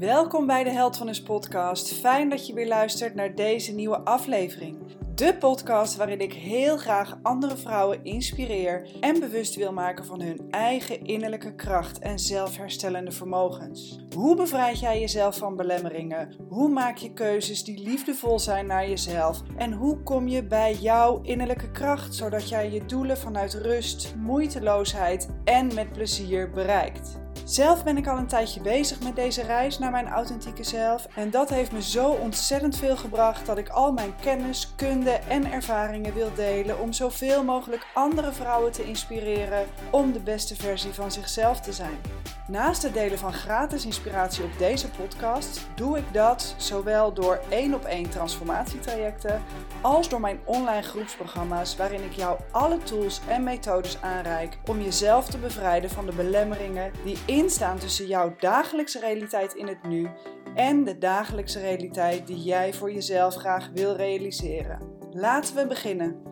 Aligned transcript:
Welkom 0.00 0.46
bij 0.46 0.64
de 0.64 0.70
Held 0.70 0.96
van 0.96 1.06
Ons 1.06 1.22
podcast. 1.22 1.92
Fijn 1.92 2.28
dat 2.28 2.46
je 2.46 2.54
weer 2.54 2.68
luistert 2.68 3.14
naar 3.14 3.34
deze 3.34 3.72
nieuwe 3.72 3.98
aflevering. 3.98 4.78
De 5.14 5.36
podcast 5.38 5.96
waarin 5.96 6.20
ik 6.20 6.32
heel 6.32 6.76
graag 6.76 7.18
andere 7.22 7.56
vrouwen 7.56 8.04
inspireer 8.04 8.88
en 9.00 9.20
bewust 9.20 9.54
wil 9.54 9.72
maken 9.72 10.04
van 10.04 10.20
hun 10.20 10.46
eigen 10.50 11.04
innerlijke 11.04 11.54
kracht 11.54 11.98
en 11.98 12.18
zelfherstellende 12.18 13.10
vermogens. 13.10 13.98
Hoe 14.14 14.36
bevrijd 14.36 14.80
jij 14.80 15.00
jezelf 15.00 15.36
van 15.36 15.56
belemmeringen? 15.56 16.34
Hoe 16.48 16.68
maak 16.68 16.96
je 16.96 17.12
keuzes 17.12 17.64
die 17.64 17.82
liefdevol 17.82 18.38
zijn 18.38 18.66
naar 18.66 18.88
jezelf? 18.88 19.42
En 19.56 19.72
hoe 19.72 20.02
kom 20.02 20.28
je 20.28 20.44
bij 20.44 20.74
jouw 20.74 21.20
innerlijke 21.22 21.70
kracht 21.70 22.14
zodat 22.14 22.48
jij 22.48 22.70
je 22.70 22.84
doelen 22.84 23.18
vanuit 23.18 23.54
rust, 23.54 24.14
moeiteloosheid 24.16 25.28
en 25.44 25.74
met 25.74 25.92
plezier 25.92 26.50
bereikt? 26.50 27.18
Zelf 27.44 27.84
ben 27.84 27.96
ik 27.96 28.06
al 28.06 28.18
een 28.18 28.26
tijdje 28.26 28.60
bezig 28.60 29.00
met 29.00 29.16
deze 29.16 29.42
reis 29.42 29.78
naar 29.78 29.90
mijn 29.90 30.08
authentieke 30.08 30.64
zelf 30.64 31.06
en 31.14 31.30
dat 31.30 31.48
heeft 31.48 31.72
me 31.72 31.82
zo 31.82 32.10
ontzettend 32.10 32.76
veel 32.76 32.96
gebracht 32.96 33.46
dat 33.46 33.58
ik 33.58 33.68
al 33.68 33.92
mijn 33.92 34.14
kennis, 34.20 34.72
kunde 34.76 35.10
en 35.10 35.52
ervaringen 35.52 36.14
wil 36.14 36.30
delen 36.34 36.80
om 36.80 36.92
zoveel 36.92 37.44
mogelijk 37.44 37.86
andere 37.94 38.32
vrouwen 38.32 38.72
te 38.72 38.84
inspireren 38.84 39.66
om 39.90 40.12
de 40.12 40.20
beste 40.20 40.56
versie 40.56 40.92
van 40.92 41.12
zichzelf 41.12 41.60
te 41.60 41.72
zijn. 41.72 42.19
Naast 42.50 42.82
het 42.82 42.94
delen 42.94 43.18
van 43.18 43.32
gratis 43.32 43.84
inspiratie 43.84 44.44
op 44.44 44.58
deze 44.58 44.90
podcast 44.90 45.66
doe 45.74 45.98
ik 45.98 46.12
dat 46.12 46.54
zowel 46.56 47.12
door 47.12 47.40
één 47.48 47.74
op 47.74 47.84
één 47.84 48.10
transformatietrajecten 48.10 49.42
als 49.80 50.08
door 50.08 50.20
mijn 50.20 50.40
online 50.44 50.82
groepsprogramma's 50.82 51.76
waarin 51.76 52.04
ik 52.04 52.12
jou 52.12 52.40
alle 52.50 52.78
tools 52.78 53.20
en 53.28 53.42
methodes 53.42 54.02
aanreik 54.02 54.58
om 54.66 54.80
jezelf 54.80 55.28
te 55.28 55.38
bevrijden 55.38 55.90
van 55.90 56.06
de 56.06 56.14
belemmeringen 56.14 56.92
die 57.04 57.18
instaan 57.26 57.78
tussen 57.78 58.06
jouw 58.06 58.34
dagelijkse 58.38 59.00
realiteit 59.00 59.54
in 59.54 59.66
het 59.66 59.82
nu 59.82 60.08
en 60.54 60.84
de 60.84 60.98
dagelijkse 60.98 61.60
realiteit 61.60 62.26
die 62.26 62.42
jij 62.42 62.74
voor 62.74 62.92
jezelf 62.92 63.34
graag 63.34 63.68
wil 63.74 63.96
realiseren. 63.96 64.78
Laten 65.10 65.54
we 65.54 65.66
beginnen. 65.66 66.29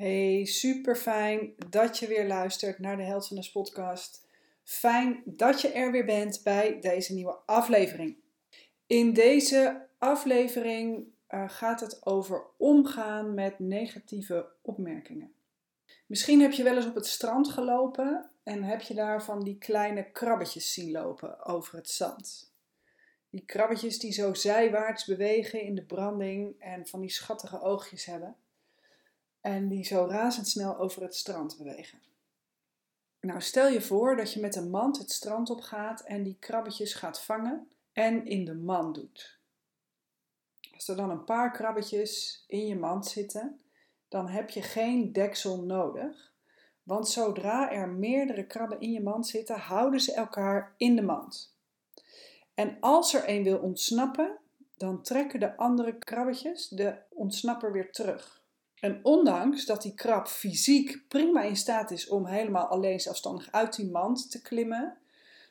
Hey, 0.00 0.44
super 0.44 0.96
fijn 0.96 1.54
dat 1.68 1.98
je 1.98 2.06
weer 2.06 2.26
luistert 2.26 2.78
naar 2.78 2.96
de 2.96 3.02
Held 3.02 3.50
podcast. 3.52 4.26
Fijn 4.62 5.22
dat 5.24 5.60
je 5.60 5.68
er 5.68 5.92
weer 5.92 6.04
bent 6.04 6.40
bij 6.44 6.80
deze 6.80 7.14
nieuwe 7.14 7.38
aflevering. 7.46 8.16
In 8.86 9.12
deze 9.12 9.86
aflevering 9.98 11.06
uh, 11.30 11.48
gaat 11.48 11.80
het 11.80 12.06
over 12.06 12.42
omgaan 12.56 13.34
met 13.34 13.58
negatieve 13.58 14.46
opmerkingen. 14.62 15.32
Misschien 16.06 16.40
heb 16.40 16.52
je 16.52 16.62
wel 16.62 16.76
eens 16.76 16.86
op 16.86 16.94
het 16.94 17.06
strand 17.06 17.48
gelopen 17.48 18.30
en 18.42 18.62
heb 18.62 18.80
je 18.80 18.94
daar 18.94 19.22
van 19.22 19.44
die 19.44 19.58
kleine 19.58 20.10
krabbetjes 20.10 20.72
zien 20.72 20.90
lopen 20.90 21.44
over 21.44 21.76
het 21.76 21.90
zand. 21.90 22.52
Die 23.30 23.44
krabbetjes 23.46 23.98
die 23.98 24.12
zo 24.12 24.34
zijwaarts 24.34 25.04
bewegen 25.04 25.62
in 25.62 25.74
de 25.74 25.84
branding 25.84 26.54
en 26.58 26.86
van 26.86 27.00
die 27.00 27.10
schattige 27.10 27.60
oogjes 27.60 28.04
hebben. 28.04 28.36
En 29.40 29.68
die 29.68 29.84
zo 29.84 30.06
razendsnel 30.10 30.78
over 30.78 31.02
het 31.02 31.14
strand 31.14 31.58
bewegen. 31.58 31.98
Nou, 33.20 33.40
stel 33.40 33.68
je 33.68 33.80
voor 33.80 34.16
dat 34.16 34.32
je 34.32 34.40
met 34.40 34.56
een 34.56 34.70
mand 34.70 34.98
het 34.98 35.10
strand 35.10 35.50
op 35.50 35.60
gaat 35.60 36.00
en 36.00 36.22
die 36.22 36.36
krabbetjes 36.38 36.94
gaat 36.94 37.20
vangen 37.20 37.68
en 37.92 38.26
in 38.26 38.44
de 38.44 38.54
mand 38.54 38.94
doet. 38.94 39.38
Als 40.74 40.88
er 40.88 40.96
dan 40.96 41.10
een 41.10 41.24
paar 41.24 41.52
krabbetjes 41.52 42.44
in 42.46 42.66
je 42.66 42.76
mand 42.76 43.06
zitten, 43.06 43.60
dan 44.08 44.28
heb 44.28 44.50
je 44.50 44.62
geen 44.62 45.12
deksel 45.12 45.62
nodig. 45.62 46.32
Want 46.82 47.08
zodra 47.08 47.72
er 47.72 47.88
meerdere 47.88 48.46
krabben 48.46 48.80
in 48.80 48.92
je 48.92 49.02
mand 49.02 49.26
zitten, 49.26 49.58
houden 49.58 50.00
ze 50.00 50.12
elkaar 50.12 50.74
in 50.76 50.96
de 50.96 51.02
mand. 51.02 51.54
En 52.54 52.76
als 52.80 53.14
er 53.14 53.28
een 53.28 53.42
wil 53.42 53.58
ontsnappen, 53.58 54.38
dan 54.76 55.02
trekken 55.02 55.40
de 55.40 55.56
andere 55.56 55.98
krabbetjes 55.98 56.68
de 56.68 56.96
ontsnapper 57.08 57.72
weer 57.72 57.92
terug. 57.92 58.39
En 58.80 59.00
ondanks 59.02 59.66
dat 59.66 59.82
die 59.82 59.94
krab 59.94 60.28
fysiek 60.28 61.04
prima 61.08 61.42
in 61.42 61.56
staat 61.56 61.90
is 61.90 62.08
om 62.08 62.26
helemaal 62.26 62.66
alleen 62.66 63.00
zelfstandig 63.00 63.52
uit 63.52 63.76
die 63.76 63.90
mand 63.90 64.30
te 64.30 64.42
klimmen, 64.42 64.96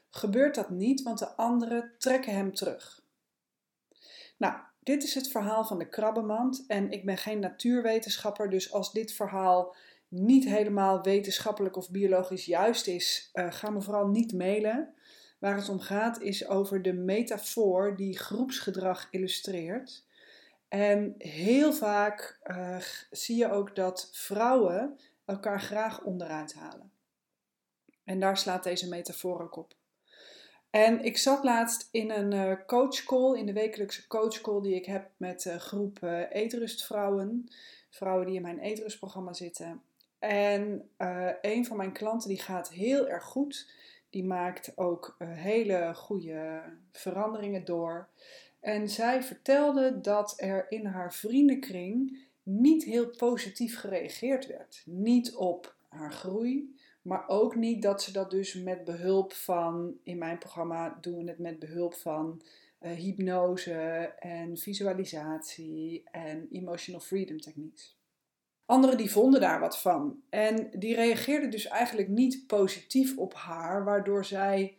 gebeurt 0.09 0.55
dat 0.55 0.69
niet, 0.69 1.01
want 1.01 1.19
de 1.19 1.35
anderen 1.35 1.91
trekken 1.97 2.33
hem 2.33 2.53
terug. 2.53 3.03
Nou, 4.37 4.53
dit 4.83 5.03
is 5.03 5.15
het 5.15 5.27
verhaal 5.27 5.65
van 5.65 5.77
de 5.77 5.89
krabbenmand 5.89 6.63
en 6.67 6.91
ik 6.91 7.05
ben 7.05 7.17
geen 7.17 7.39
natuurwetenschapper, 7.39 8.49
dus 8.49 8.73
als 8.73 8.91
dit 8.91 9.11
verhaal 9.11 9.75
niet 10.07 10.45
helemaal 10.45 11.01
wetenschappelijk 11.01 11.75
of 11.75 11.91
biologisch 11.91 12.45
juist 12.45 12.87
is, 12.87 13.29
uh, 13.33 13.51
ga 13.51 13.69
me 13.69 13.81
vooral 13.81 14.07
niet 14.07 14.33
mailen. 14.33 14.93
Waar 15.39 15.55
het 15.55 15.69
om 15.69 15.79
gaat 15.79 16.21
is 16.21 16.47
over 16.47 16.81
de 16.81 16.93
metafoor 16.93 17.95
die 17.95 18.17
groepsgedrag 18.17 19.07
illustreert. 19.11 20.05
En 20.69 21.15
heel 21.17 21.73
vaak 21.73 22.39
uh, 22.43 22.77
zie 23.11 23.37
je 23.37 23.51
ook 23.51 23.75
dat 23.75 24.09
vrouwen 24.11 24.99
elkaar 25.25 25.61
graag 25.61 26.03
onderuit 26.03 26.53
halen. 26.53 26.91
En 28.03 28.19
daar 28.19 28.37
slaat 28.37 28.63
deze 28.63 28.87
metafoor 28.87 29.41
ook 29.41 29.55
op. 29.55 29.73
En 30.69 31.03
ik 31.03 31.17
zat 31.17 31.43
laatst 31.43 31.87
in 31.91 32.11
een 32.11 32.33
uh, 32.33 32.65
coachcall, 32.65 33.37
in 33.37 33.45
de 33.45 33.53
wekelijkse 33.53 34.07
coachcall 34.07 34.61
die 34.61 34.75
ik 34.75 34.85
heb 34.85 35.09
met 35.17 35.45
uh, 35.45 35.55
groep 35.55 35.99
uh, 36.03 36.21
eetrustvrouwen. 36.29 37.49
Vrouwen 37.89 38.25
die 38.25 38.35
in 38.35 38.41
mijn 38.41 38.59
eetrustprogramma 38.59 39.33
zitten. 39.33 39.81
En 40.19 40.89
een 41.41 41.65
van 41.65 41.77
mijn 41.77 41.91
klanten 41.91 42.29
die 42.29 42.41
gaat 42.41 42.69
heel 42.69 43.07
erg 43.07 43.23
goed. 43.23 43.71
Die 44.09 44.23
maakt 44.23 44.77
ook 44.77 45.15
hele 45.19 45.91
goede 45.95 46.61
veranderingen 46.91 47.65
door. 47.65 48.09
En 48.59 48.89
zij 48.89 49.23
vertelde 49.23 50.01
dat 50.01 50.33
er 50.37 50.65
in 50.69 50.85
haar 50.85 51.13
vriendenkring 51.13 52.17
niet 52.43 52.83
heel 52.83 53.09
positief 53.09 53.79
gereageerd 53.79 54.47
werd. 54.47 54.81
Niet 54.85 55.35
op 55.35 55.75
haar 55.87 56.13
groei, 56.13 56.75
maar 57.01 57.27
ook 57.27 57.55
niet 57.55 57.81
dat 57.81 58.03
ze 58.03 58.11
dat 58.11 58.31
dus 58.31 58.53
met 58.53 58.83
behulp 58.83 59.33
van, 59.33 59.97
in 60.03 60.17
mijn 60.17 60.37
programma 60.37 60.97
doen 61.01 61.23
we 61.23 61.29
het 61.29 61.39
met 61.39 61.59
behulp 61.59 61.93
van 61.93 62.41
uh, 62.81 62.91
hypnose 62.91 63.73
en 64.19 64.57
visualisatie 64.57 66.03
en 66.11 66.47
emotional 66.51 67.01
freedom 67.01 67.39
techniques. 67.39 67.97
Anderen 68.65 68.97
die 68.97 69.11
vonden 69.11 69.41
daar 69.41 69.59
wat 69.59 69.81
van 69.81 70.21
en 70.29 70.69
die 70.73 70.95
reageerden 70.95 71.51
dus 71.51 71.67
eigenlijk 71.67 72.07
niet 72.07 72.47
positief 72.47 73.17
op 73.17 73.33
haar, 73.33 73.83
waardoor 73.83 74.25
zij 74.25 74.78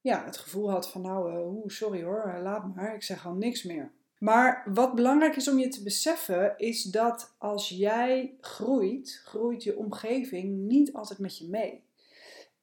ja, 0.00 0.24
het 0.24 0.36
gevoel 0.36 0.70
had 0.70 0.90
van 0.90 1.02
nou, 1.02 1.32
uh, 1.32 1.62
sorry 1.66 2.02
hoor, 2.02 2.22
eh, 2.22 2.42
laat 2.42 2.74
maar, 2.74 2.94
ik 2.94 3.02
zeg 3.02 3.26
al 3.26 3.34
niks 3.34 3.62
meer. 3.62 3.92
Maar 4.18 4.62
wat 4.74 4.94
belangrijk 4.94 5.36
is 5.36 5.48
om 5.48 5.58
je 5.58 5.68
te 5.68 5.82
beseffen, 5.82 6.54
is 6.56 6.82
dat 6.82 7.34
als 7.38 7.68
jij 7.68 8.34
groeit, 8.40 9.20
groeit 9.24 9.62
je 9.62 9.76
omgeving 9.76 10.58
niet 10.58 10.92
altijd 10.92 11.18
met 11.18 11.38
je 11.38 11.48
mee. 11.48 11.82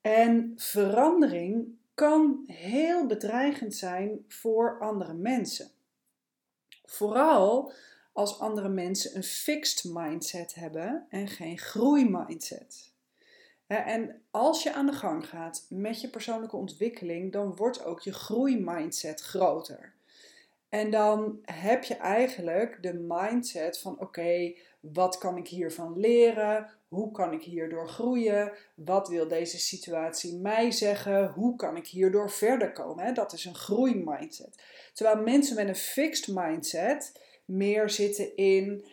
En 0.02 0.54
verandering 0.56 1.68
kan 1.94 2.44
heel 2.48 3.06
bedreigend 3.06 3.76
zijn 3.76 4.26
voor 4.28 4.80
andere 4.80 5.14
mensen. 5.14 5.70
Vooral 6.86 7.72
als 8.14 8.40
andere 8.40 8.70
mensen 8.70 9.16
een 9.16 9.24
fixed 9.24 9.92
mindset 9.94 10.56
hebben 10.56 11.06
en 11.10 11.28
geen 11.28 11.58
groeimindset. 11.58 12.94
En 13.68 14.22
als 14.32 14.64
je 14.64 14.74
aan 14.74 14.86
de 14.86 14.94
gang 14.94 15.30
gaat 15.30 15.66
met 15.70 16.02
je 16.02 16.10
persoonlijke 16.10 16.56
ontwikkeling, 16.56 17.32
dan 17.32 17.56
wordt 17.56 17.86
ook 17.86 18.02
je 18.02 18.14
groeimindset 18.14 19.22
groter. 19.22 19.94
En 20.70 20.92
dan 20.92 21.40
heb 21.42 21.84
je 21.84 21.96
eigenlijk 21.96 22.84
de 22.84 22.94
mindset 22.94 23.80
van 23.80 24.00
oké, 24.00 24.56
wat 24.80 25.18
kan 25.18 25.38
ik 25.38 25.48
hiervan 25.48 26.00
leren? 26.00 26.70
Hoe 26.88 27.12
kan 27.12 27.34
ik 27.34 27.44
hierdoor 27.44 27.90
groeien? 27.90 28.52
Wat 28.76 29.08
wil 29.08 29.28
deze 29.28 29.60
situatie 29.60 30.38
mij 30.38 30.72
zeggen? 30.72 31.28
Hoe 31.28 31.56
kan 31.56 31.78
ik 31.78 31.88
hierdoor 31.88 32.32
verder 32.32 32.72
komen? 32.72 33.14
Dat 33.14 33.34
is 33.34 33.46
een 33.46 33.56
groeimindset. 33.56 34.64
Terwijl 34.94 35.24
mensen 35.24 35.56
met 35.56 35.68
een 35.68 35.76
fixed 35.76 36.36
mindset 36.36 37.22
meer 37.46 37.90
zitten 37.90 38.36
in 38.36 38.86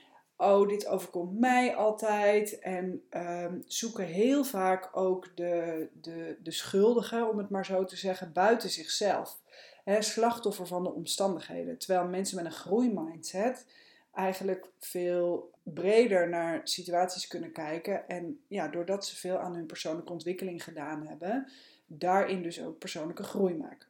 oh, 0.42 0.68
dit 0.68 0.86
overkomt 0.86 1.38
mij 1.38 1.74
altijd. 1.74 2.58
En 2.58 3.02
um, 3.16 3.62
zoeken 3.66 4.04
heel 4.04 4.44
vaak 4.44 4.96
ook 4.96 5.36
de, 5.36 5.88
de, 6.00 6.36
de 6.42 6.50
schuldige, 6.50 7.28
om 7.32 7.38
het 7.38 7.50
maar 7.50 7.66
zo 7.66 7.84
te 7.84 7.96
zeggen, 7.96 8.32
buiten 8.32 8.70
zichzelf 8.70 9.40
slachtoffer 9.84 10.66
van 10.66 10.82
de 10.82 10.92
omstandigheden. 10.92 11.78
Terwijl 11.78 12.08
mensen 12.08 12.36
met 12.36 12.44
een 12.44 12.52
groeimindset 12.52 13.66
eigenlijk 14.14 14.68
veel 14.78 15.50
breder 15.62 16.28
naar 16.28 16.60
situaties 16.64 17.26
kunnen 17.26 17.52
kijken. 17.52 18.08
En 18.08 18.40
ja, 18.48 18.68
doordat 18.68 19.06
ze 19.06 19.16
veel 19.16 19.38
aan 19.38 19.54
hun 19.54 19.66
persoonlijke 19.66 20.12
ontwikkeling 20.12 20.64
gedaan 20.64 21.06
hebben, 21.06 21.48
daarin 21.86 22.42
dus 22.42 22.62
ook 22.62 22.78
persoonlijke 22.78 23.22
groei 23.22 23.54
maken. 23.54 23.88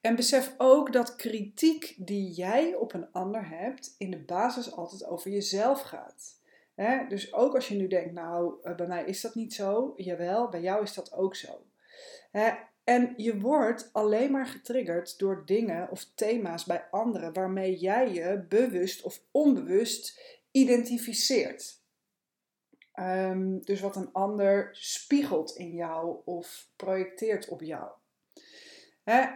En 0.00 0.16
besef 0.16 0.54
ook 0.58 0.92
dat 0.92 1.16
kritiek 1.16 1.94
die 1.98 2.30
jij 2.30 2.74
op 2.74 2.94
een 2.94 3.12
ander 3.12 3.48
hebt, 3.48 3.94
in 3.98 4.10
de 4.10 4.24
basis 4.24 4.72
altijd 4.72 5.04
over 5.04 5.30
jezelf 5.30 5.80
gaat. 5.80 6.36
Dus 7.08 7.32
ook 7.32 7.54
als 7.54 7.68
je 7.68 7.74
nu 7.74 7.86
denkt, 7.86 8.12
nou, 8.12 8.54
eh, 8.62 8.74
bij 8.74 8.86
mij 8.86 9.04
is 9.04 9.20
dat 9.20 9.34
niet 9.34 9.54
zo. 9.54 9.92
Jawel, 9.96 10.48
bij 10.48 10.60
jou 10.60 10.82
is 10.82 10.94
dat 10.94 11.12
ook 11.12 11.36
zo. 11.36 11.66
En 12.84 13.14
je 13.16 13.40
wordt 13.40 13.90
alleen 13.92 14.30
maar 14.30 14.46
getriggerd 14.46 15.18
door 15.18 15.42
dingen 15.46 15.90
of 15.90 16.06
thema's 16.14 16.64
bij 16.64 16.86
anderen 16.90 17.32
waarmee 17.32 17.76
jij 17.76 18.12
je 18.12 18.44
bewust 18.48 19.02
of 19.02 19.22
onbewust 19.30 20.20
identificeert. 20.50 21.82
Ehm, 22.92 23.58
dus 23.58 23.80
wat 23.80 23.96
een 23.96 24.12
ander 24.12 24.68
spiegelt 24.72 25.56
in 25.56 25.74
jou 25.74 26.20
of 26.24 26.70
projecteert 26.76 27.48
op 27.48 27.62
jou. 27.62 27.90
Hè? 29.04 29.26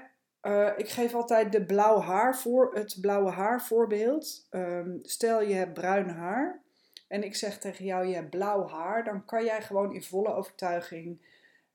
Eh, 0.43 0.71
ik 0.77 0.89
geef 0.89 1.15
altijd 1.15 1.53
de 1.53 1.65
blauw 1.65 2.00
haar 2.00 2.37
voor, 2.37 2.75
het 2.75 2.99
blauwe 3.00 3.31
haar 3.31 3.62
voorbeeld. 3.62 4.47
Ehm, 4.50 4.99
stel 5.03 5.43
je 5.43 5.55
hebt 5.55 5.75
bruin 5.75 6.09
haar 6.09 6.62
en 7.09 7.23
ik 7.23 7.35
zeg 7.35 7.59
tegen 7.59 7.85
jou 7.85 8.06
je 8.06 8.15
hebt 8.15 8.31
blauw 8.31 8.69
haar, 8.69 9.05
dan 9.05 9.25
kan 9.25 9.44
jij 9.44 9.62
gewoon 9.62 9.94
in 9.94 10.03
volle 10.03 10.35
overtuiging 10.35 11.21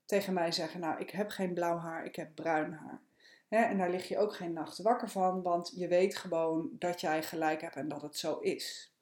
tegen 0.04 0.32
mij 0.32 0.52
zeggen: 0.52 0.80
Nou, 0.80 1.00
ik 1.00 1.10
heb 1.10 1.28
geen 1.28 1.54
blauw 1.54 1.78
haar, 1.78 2.04
ik 2.04 2.16
heb 2.16 2.34
bruin 2.34 2.72
haar. 2.72 3.00
En 3.48 3.78
daar 3.78 3.90
lig 3.90 4.08
je 4.08 4.18
ook 4.18 4.34
geen 4.34 4.52
nacht 4.52 4.78
wakker 4.78 5.08
van, 5.08 5.42
want 5.42 5.72
je 5.74 5.88
weet 5.88 6.16
gewoon 6.16 6.70
dat 6.78 7.00
jij 7.00 7.22
gelijk 7.22 7.60
hebt 7.60 7.76
en 7.76 7.88
dat 7.88 8.02
het 8.02 8.16
zo 8.16 8.38
is. 8.38 8.92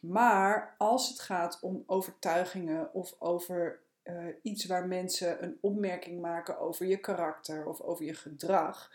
Maar 0.00 0.74
als 0.78 1.08
het 1.08 1.20
gaat 1.20 1.58
om 1.60 1.82
overtuigingen 1.86 2.94
of 2.94 3.14
over 3.18 3.83
uh, 4.04 4.26
iets 4.42 4.66
waar 4.66 4.86
mensen 4.86 5.44
een 5.44 5.58
opmerking 5.60 6.20
maken 6.20 6.58
over 6.58 6.86
je 6.86 6.96
karakter 6.96 7.66
of 7.66 7.80
over 7.80 8.04
je 8.04 8.14
gedrag. 8.14 8.90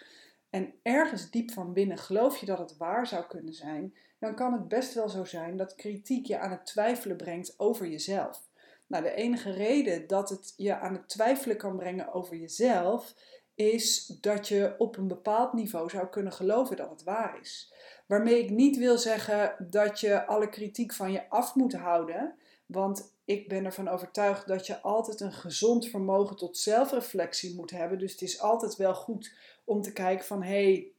En 0.50 0.74
ergens 0.84 1.30
diep 1.30 1.52
van 1.52 1.74
binnen 1.74 1.98
geloof 1.98 2.38
je 2.38 2.46
dat 2.46 2.60
het 2.60 2.78
waar 2.78 3.08
zou 3.08 3.26
kunnen 3.26 3.54
zijn, 3.54 3.96
dan 4.20 4.36
kan 4.36 4.54
het 4.54 4.68
best 4.68 4.94
wel 4.94 5.10
zo 5.10 5.24
zijn 5.24 5.58
dat 5.58 5.76
kritiek 5.76 6.26
je 6.26 6.40
aan 6.40 6.52
het 6.52 6.66
twijfelen 6.66 7.18
brengt 7.18 7.54
over 7.58 7.88
jezelf. 7.88 8.48
Nou, 8.88 9.04
de 9.04 9.14
enige 9.14 9.52
reden 9.52 10.08
dat 10.08 10.30
het 10.30 10.54
je 10.58 10.80
aan 10.80 10.94
het 10.94 11.10
twijfelen 11.10 11.58
kan 11.58 11.76
brengen 11.78 12.14
over 12.14 12.36
jezelf, 12.36 13.14
is 13.56 14.06
dat 14.06 14.48
je 14.48 14.76
op 14.78 14.98
een 14.98 15.08
bepaald 15.08 15.54
niveau 15.54 15.90
zou 15.90 16.08
kunnen 16.08 16.34
geloven 16.34 16.76
dat 16.76 16.90
het 16.90 17.04
waar 17.04 17.40
is. 17.42 17.74
Waarmee 18.08 18.44
ik 18.44 18.50
niet 18.50 18.78
wil 18.78 18.98
zeggen 18.98 19.68
dat 19.70 20.00
je 20.00 20.26
alle 20.26 20.50
kritiek 20.50 20.94
van 20.94 21.12
je 21.12 21.30
af 21.30 21.56
moet 21.56 21.74
houden. 21.74 22.36
Want 22.66 23.18
ik 23.30 23.48
ben 23.48 23.66
ervan 23.66 23.88
overtuigd 23.88 24.48
dat 24.48 24.68
je 24.68 24.81
altijd 24.81 25.20
een 25.20 25.34
gezond 25.34 25.88
vermogen 25.88 26.36
tot 26.36 26.58
zelfreflectie 26.58 27.56
moet 27.56 27.72
hebben. 27.72 28.00
Dus 28.00 28.12
het 28.12 28.22
is 28.22 28.40
altijd 28.40 28.76
wel 28.76 28.96
goed 28.96 29.34
om 29.66 29.81
te 29.81 29.94
kijken 29.94 30.26
van 30.26 30.44
hé, 30.44 30.64
hey, 30.64 30.92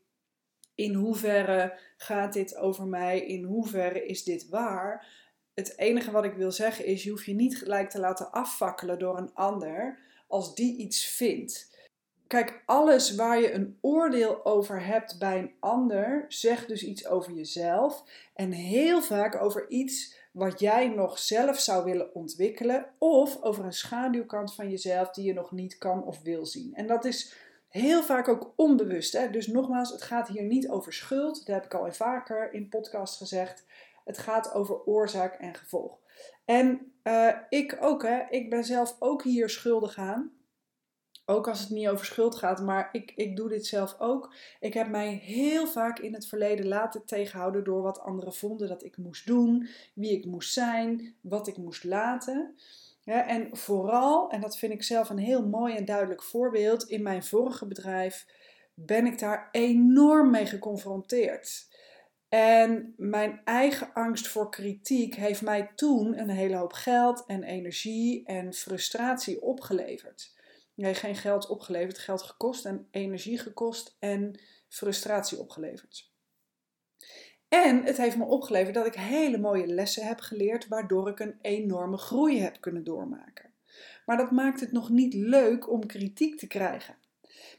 in 0.74 0.94
hoeverre 0.94 1.78
gaat 1.96 2.32
dit 2.32 2.56
over 2.56 2.86
mij? 2.86 3.20
In 3.20 3.44
hoeverre 3.44 4.06
is 4.06 4.24
dit 4.24 4.48
waar? 4.48 5.06
Het 5.54 5.78
enige 5.78 6.10
wat 6.10 6.24
ik 6.24 6.34
wil 6.34 6.52
zeggen 6.52 6.84
is, 6.84 7.02
je 7.02 7.10
hoeft 7.10 7.24
je 7.24 7.34
niet 7.34 7.58
gelijk 7.58 7.90
te 7.90 8.00
laten 8.00 8.32
afvakkelen 8.32 8.98
door 8.98 9.18
een 9.18 9.34
ander 9.34 9.98
als 10.28 10.54
die 10.54 10.76
iets 10.76 11.06
vindt. 11.06 11.78
Kijk, 12.26 12.62
alles 12.66 13.14
waar 13.14 13.40
je 13.40 13.52
een 13.52 13.78
oordeel 13.80 14.44
over 14.44 14.84
hebt 14.84 15.18
bij 15.18 15.38
een 15.38 15.52
ander, 15.60 16.24
zegt 16.28 16.68
dus 16.68 16.82
iets 16.82 17.06
over 17.06 17.32
jezelf. 17.32 18.04
En 18.34 18.52
heel 18.52 19.02
vaak 19.02 19.42
over 19.42 19.68
iets 19.68 20.18
wat 20.30 20.60
jij 20.60 20.88
nog 20.88 21.18
zelf 21.18 21.58
zou 21.58 21.84
willen 21.84 22.14
ontwikkelen. 22.14 22.86
Of 22.98 23.42
over 23.42 23.64
een 23.64 23.72
schaduwkant 23.72 24.54
van 24.54 24.70
jezelf 24.70 25.10
die 25.10 25.24
je 25.24 25.32
nog 25.32 25.52
niet 25.52 25.78
kan 25.78 26.04
of 26.04 26.22
wil 26.22 26.46
zien. 26.46 26.74
En 26.74 26.86
dat 26.86 27.04
is 27.04 27.34
heel 27.68 28.02
vaak 28.02 28.28
ook 28.28 28.52
onbewust. 28.56 29.12
Hè? 29.12 29.30
Dus 29.30 29.46
nogmaals, 29.46 29.90
het 29.90 30.02
gaat 30.02 30.28
hier 30.28 30.42
niet 30.42 30.68
over 30.68 30.92
schuld. 30.92 31.46
Dat 31.46 31.54
heb 31.54 31.64
ik 31.64 31.74
al 31.74 31.92
vaker 31.92 32.52
in 32.52 32.68
podcast 32.68 33.16
gezegd. 33.16 33.64
Het 34.04 34.18
gaat 34.18 34.54
over 34.54 34.84
oorzaak 34.84 35.34
en 35.34 35.54
gevolg. 35.54 35.98
En 36.44 36.92
uh, 37.04 37.36
ik 37.48 37.76
ook, 37.80 38.02
hè. 38.02 38.22
ik 38.28 38.50
ben 38.50 38.64
zelf 38.64 38.96
ook 38.98 39.22
hier 39.22 39.50
schuldig 39.50 39.98
aan. 39.98 40.32
Ook 41.30 41.48
als 41.48 41.60
het 41.60 41.70
niet 41.70 41.88
over 41.88 42.06
schuld 42.06 42.34
gaat, 42.34 42.60
maar 42.60 42.88
ik, 42.92 43.12
ik 43.16 43.36
doe 43.36 43.48
dit 43.48 43.66
zelf 43.66 43.96
ook. 43.98 44.34
Ik 44.60 44.74
heb 44.74 44.88
mij 44.88 45.12
heel 45.12 45.66
vaak 45.66 45.98
in 45.98 46.14
het 46.14 46.26
verleden 46.26 46.66
laten 46.66 47.04
tegenhouden 47.04 47.64
door 47.64 47.82
wat 47.82 48.00
anderen 48.00 48.34
vonden 48.34 48.68
dat 48.68 48.84
ik 48.84 48.96
moest 48.96 49.26
doen, 49.26 49.68
wie 49.94 50.10
ik 50.10 50.24
moest 50.24 50.52
zijn, 50.52 51.14
wat 51.20 51.46
ik 51.46 51.56
moest 51.56 51.84
laten. 51.84 52.54
En 53.04 53.48
vooral, 53.56 54.30
en 54.30 54.40
dat 54.40 54.58
vind 54.58 54.72
ik 54.72 54.82
zelf 54.82 55.10
een 55.10 55.18
heel 55.18 55.46
mooi 55.46 55.76
en 55.76 55.84
duidelijk 55.84 56.22
voorbeeld, 56.22 56.88
in 56.88 57.02
mijn 57.02 57.24
vorige 57.24 57.66
bedrijf 57.66 58.26
ben 58.74 59.06
ik 59.06 59.18
daar 59.18 59.48
enorm 59.52 60.30
mee 60.30 60.46
geconfronteerd. 60.46 61.68
En 62.28 62.94
mijn 62.96 63.40
eigen 63.44 63.92
angst 63.94 64.28
voor 64.28 64.50
kritiek 64.50 65.14
heeft 65.14 65.42
mij 65.42 65.70
toen 65.76 66.18
een 66.18 66.30
hele 66.30 66.56
hoop 66.56 66.72
geld 66.72 67.24
en 67.26 67.42
energie 67.42 68.24
en 68.24 68.54
frustratie 68.54 69.42
opgeleverd 69.42 70.38
nee, 70.80 70.94
geen 70.94 71.16
geld 71.16 71.46
opgeleverd, 71.46 71.98
geld 71.98 72.22
gekost 72.22 72.64
en 72.64 72.86
energie 72.90 73.38
gekost 73.38 73.96
en 73.98 74.40
frustratie 74.68 75.38
opgeleverd. 75.38 76.10
En 77.48 77.84
het 77.84 77.96
heeft 77.96 78.16
me 78.16 78.24
opgeleverd 78.24 78.74
dat 78.74 78.86
ik 78.86 78.94
hele 78.94 79.38
mooie 79.38 79.66
lessen 79.66 80.06
heb 80.06 80.20
geleerd, 80.20 80.68
waardoor 80.68 81.08
ik 81.08 81.20
een 81.20 81.38
enorme 81.40 81.96
groei 81.96 82.40
heb 82.40 82.60
kunnen 82.60 82.84
doormaken. 82.84 83.50
Maar 84.06 84.16
dat 84.16 84.30
maakt 84.30 84.60
het 84.60 84.72
nog 84.72 84.88
niet 84.88 85.14
leuk 85.14 85.70
om 85.70 85.86
kritiek 85.86 86.38
te 86.38 86.46
krijgen. 86.46 86.96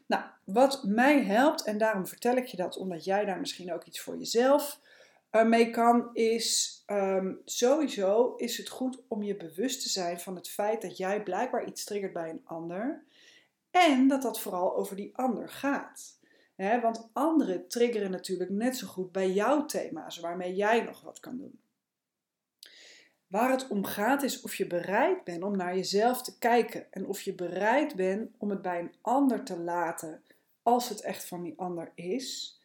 Nou, 0.07 0.24
wat 0.45 0.83
mij 0.83 1.24
helpt, 1.24 1.63
en 1.63 1.77
daarom 1.77 2.07
vertel 2.07 2.35
ik 2.35 2.45
je 2.45 2.57
dat, 2.57 2.77
omdat 2.77 3.03
jij 3.03 3.25
daar 3.25 3.39
misschien 3.39 3.74
ook 3.74 3.83
iets 3.83 4.00
voor 4.00 4.17
jezelf 4.17 4.79
uh, 5.31 5.44
mee 5.44 5.69
kan, 5.69 6.09
is 6.13 6.83
um, 6.88 7.41
sowieso 7.45 8.35
is 8.35 8.57
het 8.57 8.69
goed 8.69 9.01
om 9.07 9.24
je 9.24 9.35
bewust 9.35 9.81
te 9.81 9.89
zijn 9.89 10.19
van 10.19 10.35
het 10.35 10.50
feit 10.50 10.81
dat 10.81 10.97
jij 10.97 11.24
blijkbaar 11.24 11.65
iets 11.65 11.83
triggert 11.83 12.13
bij 12.13 12.29
een 12.29 12.41
ander. 12.44 13.03
En 13.71 14.07
dat 14.07 14.21
dat 14.21 14.39
vooral 14.39 14.75
over 14.75 14.95
die 14.95 15.18
ander 15.18 15.50
gaat. 15.50 16.19
want 16.56 17.09
anderen 17.13 17.68
triggeren 17.68 18.12
natuurlijk 18.12 18.50
net 18.50 18.77
zo 18.77 18.88
goed 18.88 19.12
bij 19.12 19.31
jouw 19.31 19.65
thema's 19.65 20.19
waarmee 20.19 20.56
jij 20.56 20.81
nog 20.81 21.01
wat 21.01 21.19
kan 21.19 21.38
doen. 21.38 21.59
Waar 23.27 23.51
het 23.51 23.68
om 23.68 23.85
gaat 23.85 24.23
is 24.23 24.41
of 24.41 24.56
je 24.56 24.68
bereid 24.68 25.23
bent 25.23 25.44
om 25.44 25.57
naar 25.57 25.75
jezelf 25.75 26.21
te 26.21 26.38
kijken 26.38 26.91
en 26.91 27.06
of 27.06 27.21
je 27.21 27.35
bereid 27.35 27.95
bent 27.95 28.31
om 28.38 28.50
het 28.50 28.62
bij 28.62 28.79
een 28.79 28.94
ander 29.01 29.44
te 29.44 29.59
laten 29.59 30.24
als 30.63 30.89
het 30.89 31.01
echt 31.01 31.25
van 31.25 31.41
die 31.41 31.53
ander 31.57 31.91
is. 31.95 32.59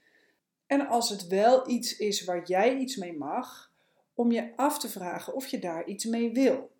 En 0.66 0.86
als 0.86 1.08
het 1.08 1.26
wel 1.26 1.68
iets 1.68 1.96
is 1.96 2.24
waar 2.24 2.46
jij 2.46 2.76
iets 2.76 2.96
mee 2.96 3.16
mag, 3.16 3.72
om 4.14 4.32
je 4.32 4.56
af 4.56 4.78
te 4.78 4.88
vragen 4.88 5.34
of 5.34 5.46
je 5.46 5.58
daar 5.58 5.86
iets 5.86 6.04
mee 6.04 6.32
wil. 6.32 6.75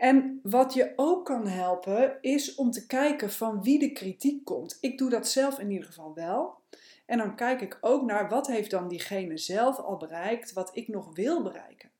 En 0.00 0.40
wat 0.42 0.74
je 0.74 0.92
ook 0.96 1.24
kan 1.24 1.46
helpen 1.46 2.18
is 2.20 2.54
om 2.54 2.70
te 2.70 2.86
kijken 2.86 3.30
van 3.30 3.62
wie 3.62 3.78
de 3.78 3.92
kritiek 3.92 4.44
komt. 4.44 4.78
Ik 4.80 4.98
doe 4.98 5.10
dat 5.10 5.28
zelf 5.28 5.58
in 5.58 5.70
ieder 5.70 5.86
geval 5.86 6.14
wel. 6.14 6.58
En 7.06 7.18
dan 7.18 7.36
kijk 7.36 7.60
ik 7.60 7.78
ook 7.80 8.04
naar 8.04 8.28
wat 8.28 8.46
heeft 8.46 8.70
dan 8.70 8.88
diegene 8.88 9.38
zelf 9.38 9.78
al 9.78 9.96
bereikt, 9.96 10.52
wat 10.52 10.70
ik 10.76 10.88
nog 10.88 11.14
wil 11.14 11.42
bereiken. 11.42 11.90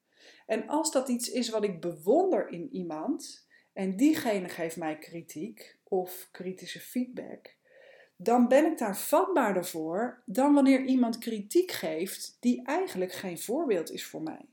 En 0.46 0.68
als 0.68 0.90
dat 0.90 1.08
iets 1.08 1.30
is 1.30 1.48
wat 1.48 1.64
ik 1.64 1.80
bewonder 1.80 2.48
in 2.48 2.68
iemand 2.72 3.46
en 3.72 3.96
diegene 3.96 4.48
geeft 4.48 4.76
mij 4.76 4.98
kritiek 4.98 5.78
of 5.84 6.28
kritische 6.30 6.80
feedback, 6.80 7.56
dan 8.16 8.48
ben 8.48 8.64
ik 8.64 8.78
daar 8.78 8.96
vatbaarder 8.96 9.64
voor 9.64 10.22
dan 10.26 10.54
wanneer 10.54 10.84
iemand 10.84 11.18
kritiek 11.18 11.70
geeft 11.70 12.36
die 12.40 12.66
eigenlijk 12.66 13.12
geen 13.12 13.38
voorbeeld 13.38 13.90
is 13.90 14.06
voor 14.06 14.22
mij 14.22 14.48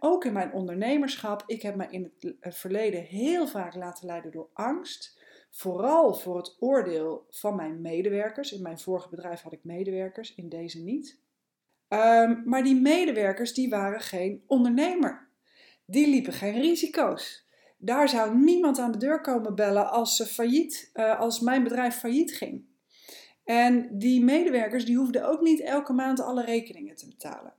ook 0.00 0.24
in 0.24 0.32
mijn 0.32 0.52
ondernemerschap, 0.52 1.42
ik 1.46 1.62
heb 1.62 1.74
me 1.74 1.86
in 1.90 2.12
het 2.40 2.56
verleden 2.56 3.02
heel 3.02 3.46
vaak 3.46 3.74
laten 3.74 4.06
leiden 4.06 4.30
door 4.30 4.48
angst. 4.52 5.20
Vooral 5.50 6.14
voor 6.14 6.36
het 6.36 6.56
oordeel 6.60 7.26
van 7.30 7.56
mijn 7.56 7.80
medewerkers. 7.80 8.52
In 8.52 8.62
mijn 8.62 8.78
vorige 8.78 9.08
bedrijf 9.08 9.40
had 9.40 9.52
ik 9.52 9.64
medewerkers, 9.64 10.34
in 10.34 10.48
deze 10.48 10.82
niet. 10.82 11.20
Ehm, 11.88 12.42
maar 12.44 12.62
die 12.62 12.80
medewerkers 12.80 13.54
die 13.54 13.68
waren 13.68 14.00
geen 14.00 14.44
ondernemer. 14.46 15.28
Die 15.84 16.08
liepen 16.08 16.32
geen 16.32 16.60
risico's. 16.60 17.46
Daar 17.78 18.08
zou 18.08 18.38
niemand 18.38 18.78
aan 18.78 18.92
de 18.92 18.98
deur 18.98 19.20
komen 19.20 19.54
bellen 19.54 19.90
als, 19.90 20.16
ze 20.16 20.26
failliet, 20.26 20.90
uh, 20.94 21.20
als 21.20 21.40
mijn 21.40 21.62
bedrijf 21.62 21.96
failliet 21.96 22.36
ging. 22.36 22.64
En 23.44 23.98
die 23.98 24.24
medewerkers 24.24 24.84
die 24.84 24.96
hoefden 24.96 25.28
ook 25.28 25.40
niet 25.40 25.60
elke 25.60 25.92
maand 25.92 26.20
alle 26.20 26.44
rekeningen 26.44 26.96
te 26.96 27.06
betalen. 27.06 27.54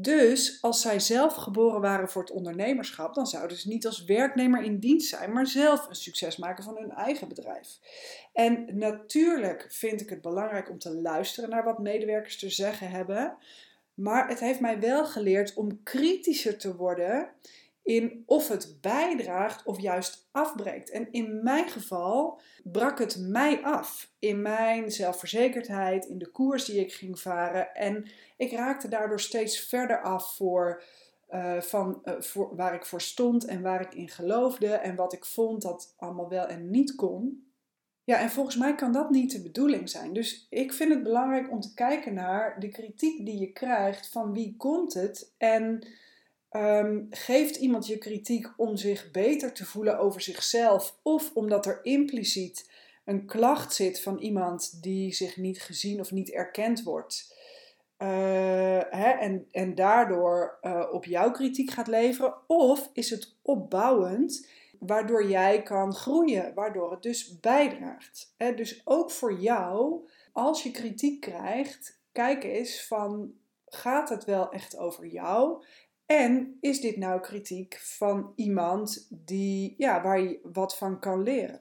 Dus 0.00 0.58
als 0.60 0.80
zij 0.80 1.00
zelf 1.00 1.34
geboren 1.34 1.80
waren 1.80 2.08
voor 2.08 2.22
het 2.22 2.30
ondernemerschap, 2.30 3.14
dan 3.14 3.26
zouden 3.26 3.56
ze 3.56 3.68
niet 3.68 3.86
als 3.86 4.04
werknemer 4.04 4.62
in 4.62 4.78
dienst 4.78 5.08
zijn, 5.08 5.32
maar 5.32 5.46
zelf 5.46 5.88
een 5.88 5.94
succes 5.94 6.36
maken 6.36 6.64
van 6.64 6.76
hun 6.76 6.90
eigen 6.90 7.28
bedrijf. 7.28 7.78
En 8.32 8.78
natuurlijk 8.78 9.66
vind 9.68 10.00
ik 10.00 10.10
het 10.10 10.20
belangrijk 10.20 10.70
om 10.70 10.78
te 10.78 10.94
luisteren 10.94 11.50
naar 11.50 11.64
wat 11.64 11.78
medewerkers 11.78 12.38
te 12.38 12.50
zeggen 12.50 12.90
hebben. 12.90 13.36
Maar 13.94 14.28
het 14.28 14.40
heeft 14.40 14.60
mij 14.60 14.80
wel 14.80 15.06
geleerd 15.06 15.54
om 15.54 15.82
kritischer 15.82 16.58
te 16.58 16.76
worden 16.76 17.28
in 17.88 18.22
of 18.26 18.48
het 18.48 18.78
bijdraagt 18.80 19.64
of 19.64 19.80
juist 19.80 20.28
afbreekt. 20.32 20.90
En 20.90 21.12
in 21.12 21.42
mijn 21.42 21.68
geval 21.68 22.40
brak 22.62 22.98
het 22.98 23.16
mij 23.20 23.62
af. 23.62 24.12
In 24.18 24.42
mijn 24.42 24.90
zelfverzekerdheid, 24.90 26.04
in 26.04 26.18
de 26.18 26.30
koers 26.30 26.64
die 26.64 26.80
ik 26.80 26.92
ging 26.92 27.20
varen. 27.20 27.74
En 27.74 28.10
ik 28.36 28.52
raakte 28.52 28.88
daardoor 28.88 29.20
steeds 29.20 29.60
verder 29.60 30.02
af 30.02 30.34
voor 30.34 30.82
uh, 31.30 31.60
van 31.60 32.02
voor, 32.04 32.56
waar 32.56 32.74
ik 32.74 32.86
voor 32.86 33.00
stond 33.00 33.44
en 33.44 33.62
waar 33.62 33.80
ik 33.80 33.94
in 33.94 34.08
geloofde 34.08 34.68
en 34.68 34.96
wat 34.96 35.12
ik 35.12 35.24
vond 35.24 35.62
dat 35.62 35.94
allemaal 35.96 36.28
wel 36.28 36.46
en 36.46 36.70
niet 36.70 36.94
kon. 36.94 37.46
Ja, 38.04 38.18
en 38.18 38.30
volgens 38.30 38.56
mij 38.56 38.74
kan 38.74 38.92
dat 38.92 39.10
niet 39.10 39.32
de 39.32 39.42
bedoeling 39.42 39.90
zijn. 39.90 40.12
Dus 40.12 40.46
ik 40.50 40.72
vind 40.72 40.94
het 40.94 41.02
belangrijk 41.02 41.50
om 41.50 41.60
te 41.60 41.74
kijken 41.74 42.14
naar 42.14 42.60
de 42.60 42.68
kritiek 42.68 43.26
die 43.26 43.38
je 43.38 43.52
krijgt, 43.52 44.08
van 44.08 44.32
wie 44.32 44.54
komt 44.56 44.94
het 44.94 45.34
en 45.38 45.86
um, 46.50 47.06
geeft 47.10 47.56
iemand 47.56 47.86
je 47.86 47.98
kritiek 47.98 48.48
om 48.56 48.76
zich 48.76 49.10
beter 49.10 49.52
te 49.52 49.64
voelen 49.64 49.98
over 49.98 50.20
zichzelf 50.20 50.98
of 51.02 51.30
omdat 51.34 51.66
er 51.66 51.80
impliciet 51.82 52.70
een 53.04 53.26
klacht 53.26 53.74
zit 53.74 54.00
van 54.00 54.18
iemand 54.18 54.82
die 54.82 55.14
zich 55.14 55.36
niet 55.36 55.62
gezien 55.62 56.00
of 56.00 56.10
niet 56.12 56.30
erkend 56.30 56.82
wordt. 56.82 57.36
Uh, 57.98 58.08
hè, 58.90 59.10
en, 59.10 59.46
en 59.50 59.74
daardoor 59.74 60.58
uh, 60.62 60.84
op 60.92 61.04
jouw 61.04 61.30
kritiek 61.30 61.70
gaat 61.70 61.86
leveren? 61.86 62.34
Of 62.46 62.90
is 62.92 63.10
het 63.10 63.34
opbouwend 63.42 64.48
waardoor 64.78 65.28
jij 65.28 65.62
kan 65.62 65.94
groeien, 65.94 66.54
waardoor 66.54 66.90
het 66.90 67.02
dus 67.02 67.40
bijdraagt. 67.40 68.34
Dus 68.36 68.82
ook 68.84 69.10
voor 69.10 69.40
jou, 69.40 70.08
als 70.32 70.62
je 70.62 70.70
kritiek 70.70 71.20
krijgt, 71.20 72.00
kijk 72.12 72.44
eens 72.44 72.86
van 72.86 73.32
gaat 73.66 74.08
het 74.08 74.24
wel 74.24 74.50
echt 74.50 74.76
over 74.76 75.06
jou? 75.06 75.64
En 76.08 76.56
is 76.60 76.80
dit 76.80 76.96
nou 76.96 77.20
kritiek 77.20 77.78
van 77.80 78.32
iemand 78.36 79.06
die, 79.10 79.74
ja, 79.78 80.02
waar 80.02 80.20
je 80.20 80.40
wat 80.42 80.76
van 80.76 81.00
kan 81.00 81.22
leren? 81.22 81.60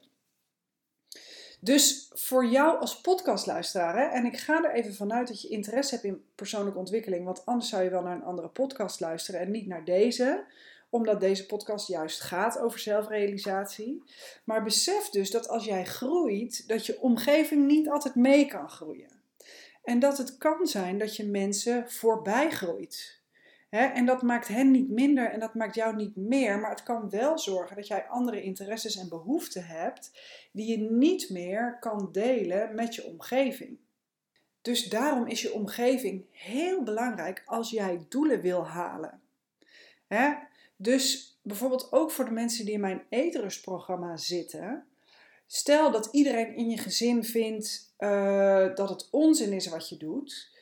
Dus 1.60 2.12
voor 2.14 2.46
jou 2.46 2.80
als 2.80 3.02
podcastluisteraar, 3.02 3.96
hè, 3.96 4.06
en 4.06 4.26
ik 4.26 4.38
ga 4.38 4.64
er 4.64 4.74
even 4.74 4.96
vanuit 4.96 5.28
dat 5.28 5.42
je 5.42 5.48
interesse 5.48 5.94
hebt 5.94 6.08
in 6.08 6.24
persoonlijke 6.36 6.80
ontwikkeling, 6.80 7.26
want 7.26 7.46
anders 7.46 7.70
zou 7.70 7.84
je 7.84 7.90
wel 7.90 8.02
naar 8.02 8.16
een 8.16 8.24
andere 8.24 8.48
podcast 8.48 9.00
luisteren 9.00 9.40
en 9.40 9.52
niet 9.52 9.68
naar 9.68 9.86
deze 9.86 10.46
omdat 10.90 11.20
deze 11.20 11.46
podcast 11.46 11.88
juist 11.88 12.22
gaat 12.22 12.60
over 12.60 12.80
zelfrealisatie. 12.80 14.04
Maar 14.44 14.64
besef 14.64 15.10
dus 15.10 15.32
dat 15.32 15.48
als 15.48 15.66
jij 15.66 15.86
groeit, 15.86 16.68
dat 16.68 16.86
je 16.86 17.02
omgeving 17.02 17.68
niet 17.68 17.90
altijd 17.90 18.16
mee 18.16 18.46
kan 18.46 18.70
groeien. 18.70 19.22
En 19.84 20.00
dat 20.00 20.18
het 20.18 20.38
kan 20.38 20.68
zijn 20.68 20.98
dat 20.98 21.16
je 21.16 21.26
mensen 21.26 21.92
voorbij 21.92 22.50
groeit. 22.52 23.22
En 23.70 24.06
dat 24.06 24.22
maakt 24.22 24.48
hen 24.48 24.72
niet 24.72 24.90
minder 24.90 25.32
en 25.32 25.40
dat 25.40 25.54
maakt 25.54 25.76
jou 25.76 25.96
niet 25.96 26.16
meer, 26.16 26.60
maar 26.60 26.70
het 26.70 26.84
kan 26.84 27.10
wel 27.10 27.40
zorgen 27.40 27.76
dat 27.76 27.88
jij 27.88 28.08
andere 28.08 28.42
interesses 28.42 28.98
en 28.98 29.10
behoeften 29.10 29.66
hebt 29.66 30.12
die 30.52 30.72
je 30.72 30.92
niet 30.92 31.30
meer 31.30 31.78
kan 31.80 32.10
delen 32.12 32.76
met 32.76 32.96
je 32.96 33.06
omgeving. 33.06 33.78
Dus 34.62 34.90
daarom 34.90 35.28
is 35.28 35.42
je 35.42 35.54
omgeving 35.54 36.26
heel 36.32 36.84
belangrijk 36.84 37.44
als 37.46 37.70
jij 37.70 38.06
doelen 38.10 38.42
wil 38.42 38.66
halen. 38.66 39.22
Dus 40.76 41.38
bijvoorbeeld 41.42 41.92
ook 41.92 42.12
voor 42.12 42.26
de 42.26 42.32
mensen 42.32 42.66
die 42.66 42.74
in 42.74 42.80
mijn 42.80 43.06
eetrustprogramma 43.10 44.18
zitten. 44.18 44.88
Stel 45.46 45.92
dat 45.92 46.10
iedereen 46.12 46.56
in 46.56 46.70
je 46.70 46.78
gezin 46.78 47.24
vindt 47.24 47.94
uh, 48.00 48.76
dat 48.76 48.90
het 48.90 49.08
onzin 49.12 49.54
is 49.54 49.68
wat 49.68 49.90
je 49.90 49.98
doet. 49.98 50.57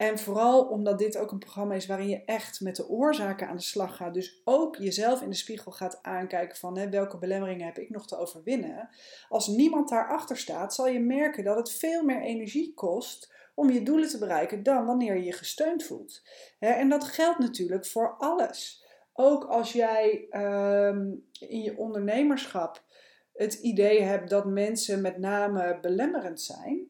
En 0.00 0.18
vooral 0.18 0.64
omdat 0.64 0.98
dit 0.98 1.16
ook 1.16 1.30
een 1.30 1.38
programma 1.38 1.74
is 1.74 1.86
waarin 1.86 2.08
je 2.08 2.24
echt 2.24 2.60
met 2.60 2.76
de 2.76 2.88
oorzaken 2.88 3.48
aan 3.48 3.56
de 3.56 3.62
slag 3.62 3.96
gaat. 3.96 4.14
Dus 4.14 4.40
ook 4.44 4.76
jezelf 4.76 5.22
in 5.22 5.30
de 5.30 5.36
spiegel 5.36 5.72
gaat 5.72 5.98
aankijken 6.02 6.56
van 6.56 6.78
hè, 6.78 6.88
welke 6.88 7.18
belemmeringen 7.18 7.66
heb 7.66 7.78
ik 7.78 7.90
nog 7.90 8.06
te 8.06 8.18
overwinnen. 8.18 8.88
Als 9.28 9.46
niemand 9.46 9.88
daarachter 9.88 10.36
staat, 10.36 10.74
zal 10.74 10.88
je 10.88 11.00
merken 11.00 11.44
dat 11.44 11.56
het 11.56 11.72
veel 11.72 12.04
meer 12.04 12.20
energie 12.20 12.74
kost 12.74 13.32
om 13.54 13.70
je 13.70 13.82
doelen 13.82 14.08
te 14.08 14.18
bereiken 14.18 14.62
dan 14.62 14.86
wanneer 14.86 15.16
je 15.16 15.24
je 15.24 15.32
gesteund 15.32 15.84
voelt. 15.84 16.22
En 16.58 16.88
dat 16.88 17.04
geldt 17.04 17.38
natuurlijk 17.38 17.86
voor 17.86 18.14
alles. 18.18 18.86
Ook 19.12 19.44
als 19.44 19.72
jij 19.72 20.26
ehm, 20.30 21.14
in 21.40 21.62
je 21.62 21.76
ondernemerschap 21.76 22.84
het 23.32 23.54
idee 23.54 24.02
hebt 24.02 24.30
dat 24.30 24.46
mensen 24.46 25.00
met 25.00 25.18
name 25.18 25.78
belemmerend 25.80 26.40
zijn. 26.40 26.88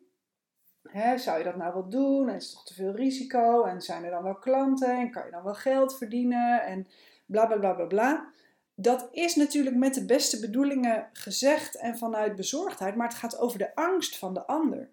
Zou 1.16 1.38
je 1.38 1.44
dat 1.44 1.56
nou 1.56 1.73
wel 1.73 1.88
doen? 1.88 2.28
En 2.28 2.35
is 2.35 2.44
het 2.44 2.52
toch 2.52 2.66
te 2.66 2.75
veel 2.75 2.94
risico? 2.94 3.64
En 3.64 3.82
zijn 3.82 4.04
er 4.04 4.11
dan 4.11 4.23
wel 4.23 4.38
klanten? 4.38 4.99
En 4.99 5.11
kan 5.11 5.25
je 5.25 5.30
dan 5.30 5.42
wel 5.42 5.54
geld 5.54 5.97
verdienen? 5.97 6.62
En 6.62 6.87
bla 7.26 7.47
bla 7.47 7.56
bla 7.56 7.73
bla 7.73 7.85
bla. 7.85 8.28
Dat 8.75 9.09
is 9.12 9.35
natuurlijk 9.35 9.76
met 9.76 9.94
de 9.94 10.04
beste 10.04 10.40
bedoelingen 10.40 11.09
gezegd 11.12 11.76
en 11.76 11.99
vanuit 11.99 12.37
bezorgdheid, 12.37 12.97
maar 12.97 13.09
het 13.09 13.16
gaat 13.16 13.38
over 13.38 13.59
de 13.59 13.75
angst 13.75 14.18
van 14.18 14.35
de 14.35 14.47
ander. 14.47 14.90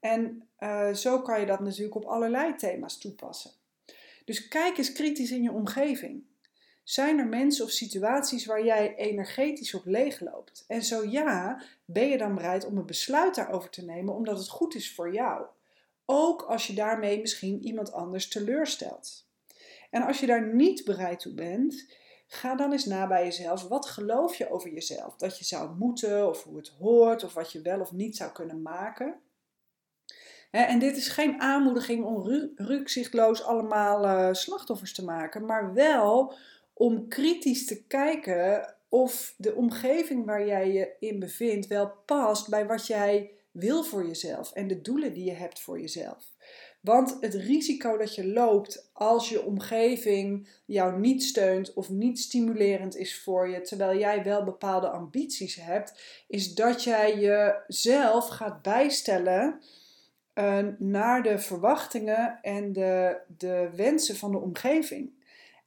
En 0.00 0.48
uh, 0.58 0.92
zo 0.92 1.22
kan 1.22 1.40
je 1.40 1.46
dat 1.46 1.60
natuurlijk 1.60 1.94
op 1.94 2.04
allerlei 2.04 2.54
thema's 2.54 2.98
toepassen. 2.98 3.50
Dus 4.24 4.48
kijk 4.48 4.78
eens 4.78 4.92
kritisch 4.92 5.30
in 5.30 5.42
je 5.42 5.52
omgeving. 5.52 6.22
Zijn 6.88 7.18
er 7.18 7.26
mensen 7.26 7.64
of 7.64 7.70
situaties 7.70 8.46
waar 8.46 8.64
jij 8.64 8.96
energetisch 8.96 9.74
op 9.74 9.84
leegloopt? 9.84 10.64
En 10.66 10.82
zo 10.82 11.04
ja, 11.04 11.62
ben 11.84 12.08
je 12.08 12.18
dan 12.18 12.34
bereid 12.34 12.64
om 12.64 12.76
een 12.76 12.86
besluit 12.86 13.34
daarover 13.34 13.70
te 13.70 13.84
nemen 13.84 14.14
omdat 14.14 14.38
het 14.38 14.48
goed 14.48 14.74
is 14.74 14.94
voor 14.94 15.12
jou? 15.12 15.46
Ook 16.06 16.42
als 16.42 16.66
je 16.66 16.74
daarmee 16.74 17.20
misschien 17.20 17.64
iemand 17.64 17.92
anders 17.92 18.28
teleurstelt. 18.28 19.26
En 19.90 20.02
als 20.02 20.20
je 20.20 20.26
daar 20.26 20.54
niet 20.54 20.84
bereid 20.84 21.20
toe 21.20 21.32
bent, 21.32 21.86
ga 22.26 22.54
dan 22.54 22.72
eens 22.72 22.84
na 22.84 23.06
bij 23.06 23.24
jezelf. 23.24 23.68
Wat 23.68 23.86
geloof 23.86 24.34
je 24.34 24.50
over 24.50 24.72
jezelf? 24.72 25.16
Dat 25.16 25.38
je 25.38 25.44
zou 25.44 25.76
moeten, 25.76 26.28
of 26.28 26.44
hoe 26.44 26.56
het 26.56 26.72
hoort, 26.78 27.24
of 27.24 27.34
wat 27.34 27.52
je 27.52 27.62
wel 27.62 27.80
of 27.80 27.92
niet 27.92 28.16
zou 28.16 28.32
kunnen 28.32 28.62
maken. 28.62 29.20
En 30.50 30.78
dit 30.78 30.96
is 30.96 31.08
geen 31.08 31.40
aanmoediging 31.40 32.04
om 32.04 32.50
rukzichtloos 32.56 33.42
allemaal 33.42 34.04
eh, 34.04 34.34
slachtoffers 34.34 34.92
te 34.92 35.04
maken, 35.04 35.46
maar 35.46 35.74
wel 35.74 36.34
om 36.78 37.08
kritisch 37.08 37.66
te 37.66 37.86
kijken 37.86 38.74
of 38.88 39.34
de 39.36 39.54
omgeving 39.54 40.24
waar 40.24 40.46
jij 40.46 40.72
je 40.72 40.96
in 40.98 41.18
bevindt 41.18 41.66
wel 41.66 41.92
past 42.06 42.48
bij 42.48 42.66
wat 42.66 42.86
jij 42.86 43.30
wil 43.50 43.84
voor 43.84 44.06
jezelf 44.06 44.52
en 44.52 44.66
de 44.66 44.80
doelen 44.80 45.12
die 45.12 45.24
je 45.24 45.32
hebt 45.32 45.60
voor 45.60 45.80
jezelf. 45.80 46.36
Want 46.80 47.16
het 47.20 47.34
risico 47.34 47.96
dat 47.96 48.14
je 48.14 48.26
loopt 48.26 48.90
als 48.92 49.28
je 49.28 49.44
omgeving 49.44 50.48
jou 50.66 51.00
niet 51.00 51.22
steunt 51.22 51.74
of 51.74 51.88
niet 51.88 52.18
stimulerend 52.18 52.96
is 52.96 53.20
voor 53.20 53.48
je, 53.48 53.60
terwijl 53.60 53.98
jij 53.98 54.24
wel 54.24 54.44
bepaalde 54.44 54.88
ambities 54.88 55.54
hebt, 55.54 56.24
is 56.28 56.54
dat 56.54 56.84
jij 56.84 57.18
jezelf 57.18 58.28
gaat 58.28 58.62
bijstellen 58.62 59.60
uh, 60.34 60.66
naar 60.78 61.22
de 61.22 61.38
verwachtingen 61.38 62.38
en 62.42 62.72
de, 62.72 63.20
de 63.38 63.70
wensen 63.76 64.16
van 64.16 64.32
de 64.32 64.38
omgeving. 64.38 65.10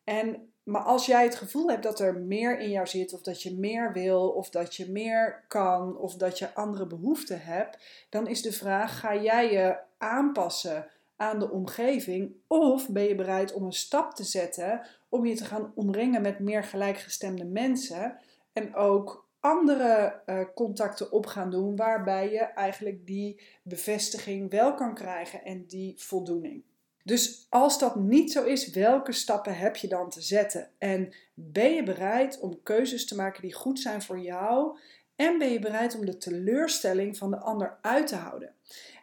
En 0.04 0.51
maar 0.64 0.82
als 0.82 1.06
jij 1.06 1.24
het 1.24 1.36
gevoel 1.36 1.70
hebt 1.70 1.84
dat 1.84 2.00
er 2.00 2.18
meer 2.18 2.60
in 2.60 2.70
jou 2.70 2.88
zit, 2.88 3.14
of 3.14 3.22
dat 3.22 3.42
je 3.42 3.58
meer 3.58 3.94
wil, 3.94 4.30
of 4.30 4.50
dat 4.50 4.76
je 4.76 4.92
meer 4.92 5.44
kan, 5.48 5.98
of 5.98 6.16
dat 6.16 6.40
je 6.40 6.54
andere 6.54 6.88
behoeften 6.88 7.42
hebt, 7.42 8.06
dan 8.10 8.28
is 8.28 8.42
de 8.42 8.52
vraag: 8.52 9.00
ga 9.00 9.16
jij 9.16 9.52
je 9.52 9.78
aanpassen 9.98 10.88
aan 11.16 11.40
de 11.40 11.50
omgeving, 11.50 12.36
of 12.48 12.90
ben 12.90 13.04
je 13.04 13.16
bereid 13.16 13.54
om 13.54 13.64
een 13.64 13.74
stap 13.74 14.14
te 14.14 14.24
zetten 14.24 14.82
om 15.10 15.26
je 15.26 15.36
te 15.36 15.46
gaan 15.46 15.72
omringen 15.76 16.22
met 16.22 16.40
meer 16.40 16.64
gelijkgestemde 16.64 17.46
mensen 17.46 18.18
en 18.54 18.76
ook 18.76 19.28
andere 19.40 20.22
uh, 20.26 20.42
contacten 20.56 21.12
op 21.12 21.26
gaan 21.26 21.52
doen 21.52 21.76
waarbij 21.76 22.32
je 22.32 22.40
eigenlijk 22.40 23.06
die 23.08 23.42
bevestiging 23.64 24.52
wel 24.52 24.74
kan 24.74 24.94
krijgen 24.94 25.44
en 25.44 25.66
die 25.66 25.94
voldoening. 25.98 26.64
Dus 27.04 27.46
als 27.50 27.80
dat 27.80 27.96
niet 27.96 28.32
zo 28.32 28.44
is, 28.44 28.70
welke 28.70 29.12
stappen 29.12 29.58
heb 29.58 29.76
je 29.76 29.88
dan 29.88 30.10
te 30.10 30.22
zetten? 30.22 30.70
En 30.78 31.14
ben 31.34 31.74
je 31.74 31.84
bereid 31.84 32.40
om 32.40 32.64
keuzes 32.64 33.06
te 33.06 33.16
maken 33.16 33.42
die 33.42 33.54
goed 33.54 33.80
zijn 33.80 34.02
voor 34.02 34.20
jou? 34.20 34.78
En 35.16 35.38
ben 35.38 35.52
je 35.52 35.60
bereid 35.60 35.96
om 35.96 36.06
de 36.06 36.18
teleurstelling 36.18 37.18
van 37.18 37.32
de 37.32 37.38
ander 37.38 37.78
uit 37.82 38.08
te 38.08 38.16
houden? 38.16 38.54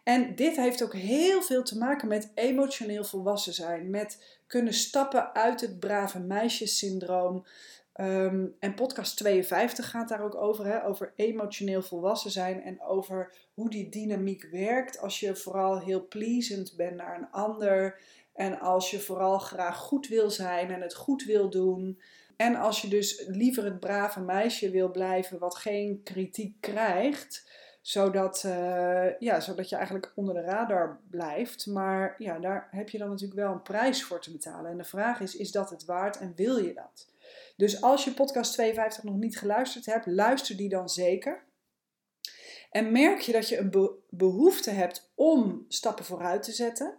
En 0.04 0.34
dit 0.34 0.56
heeft 0.56 0.82
ook 0.82 0.94
heel 0.94 1.42
veel 1.42 1.62
te 1.62 1.78
maken 1.78 2.08
met 2.08 2.30
emotioneel 2.34 3.04
volwassen 3.04 3.52
zijn, 3.52 3.90
met 3.90 4.38
kunnen 4.46 4.74
stappen 4.74 5.34
uit 5.34 5.60
het 5.60 5.80
brave 5.80 6.18
meisjessyndroom. 6.18 7.46
Ehm, 7.98 8.46
en 8.58 8.74
podcast 8.74 9.16
52 9.16 9.90
gaat 9.90 10.08
daar 10.08 10.22
ook 10.22 10.34
over, 10.34 10.66
hè, 10.66 10.86
over 10.86 11.12
emotioneel 11.16 11.82
volwassen 11.82 12.30
zijn 12.30 12.62
en 12.62 12.82
over 12.82 13.34
hoe 13.54 13.70
die 13.70 13.88
dynamiek 13.88 14.48
werkt 14.50 15.00
als 15.00 15.20
je 15.20 15.36
vooral 15.36 15.80
heel 15.80 16.08
pleasend 16.08 16.76
bent 16.76 16.96
naar 16.96 17.18
een 17.18 17.30
ander 17.30 18.00
en 18.34 18.60
als 18.60 18.90
je 18.90 19.00
vooral 19.00 19.38
graag 19.38 19.76
goed 19.76 20.08
wil 20.08 20.30
zijn 20.30 20.70
en 20.70 20.80
het 20.80 20.94
goed 20.94 21.24
wil 21.24 21.50
doen. 21.50 22.00
En 22.36 22.54
als 22.54 22.82
je 22.82 22.88
dus 22.88 23.24
liever 23.26 23.64
het 23.64 23.80
brave 23.80 24.20
meisje 24.20 24.70
wil 24.70 24.90
blijven 24.90 25.38
wat 25.38 25.56
geen 25.56 26.00
kritiek 26.04 26.60
krijgt, 26.60 27.50
zodat, 27.80 28.42
uh, 28.46 29.18
ja, 29.18 29.40
zodat 29.40 29.68
je 29.68 29.76
eigenlijk 29.76 30.12
onder 30.14 30.34
de 30.34 30.40
radar 30.40 31.00
blijft. 31.10 31.66
Maar 31.66 32.14
ja, 32.18 32.38
daar 32.38 32.68
heb 32.70 32.88
je 32.88 32.98
dan 32.98 33.08
natuurlijk 33.08 33.40
wel 33.40 33.52
een 33.52 33.62
prijs 33.62 34.04
voor 34.04 34.20
te 34.20 34.32
betalen. 34.32 34.70
En 34.70 34.78
de 34.78 34.84
vraag 34.84 35.20
is, 35.20 35.36
is 35.36 35.50
dat 35.50 35.70
het 35.70 35.84
waard 35.84 36.18
en 36.18 36.32
wil 36.36 36.56
je 36.56 36.74
dat? 36.74 37.16
Dus 37.58 37.82
als 37.82 38.04
je 38.04 38.14
podcast 38.14 38.52
52 38.52 39.02
nog 39.02 39.16
niet 39.16 39.38
geluisterd 39.38 39.86
hebt, 39.86 40.06
luister 40.06 40.56
die 40.56 40.68
dan 40.68 40.88
zeker. 40.88 41.44
En 42.70 42.92
merk 42.92 43.20
je 43.20 43.32
dat 43.32 43.48
je 43.48 43.58
een 43.58 43.90
behoefte 44.10 44.70
hebt 44.70 45.10
om 45.14 45.64
stappen 45.68 46.04
vooruit 46.04 46.42
te 46.42 46.52
zetten 46.52 46.98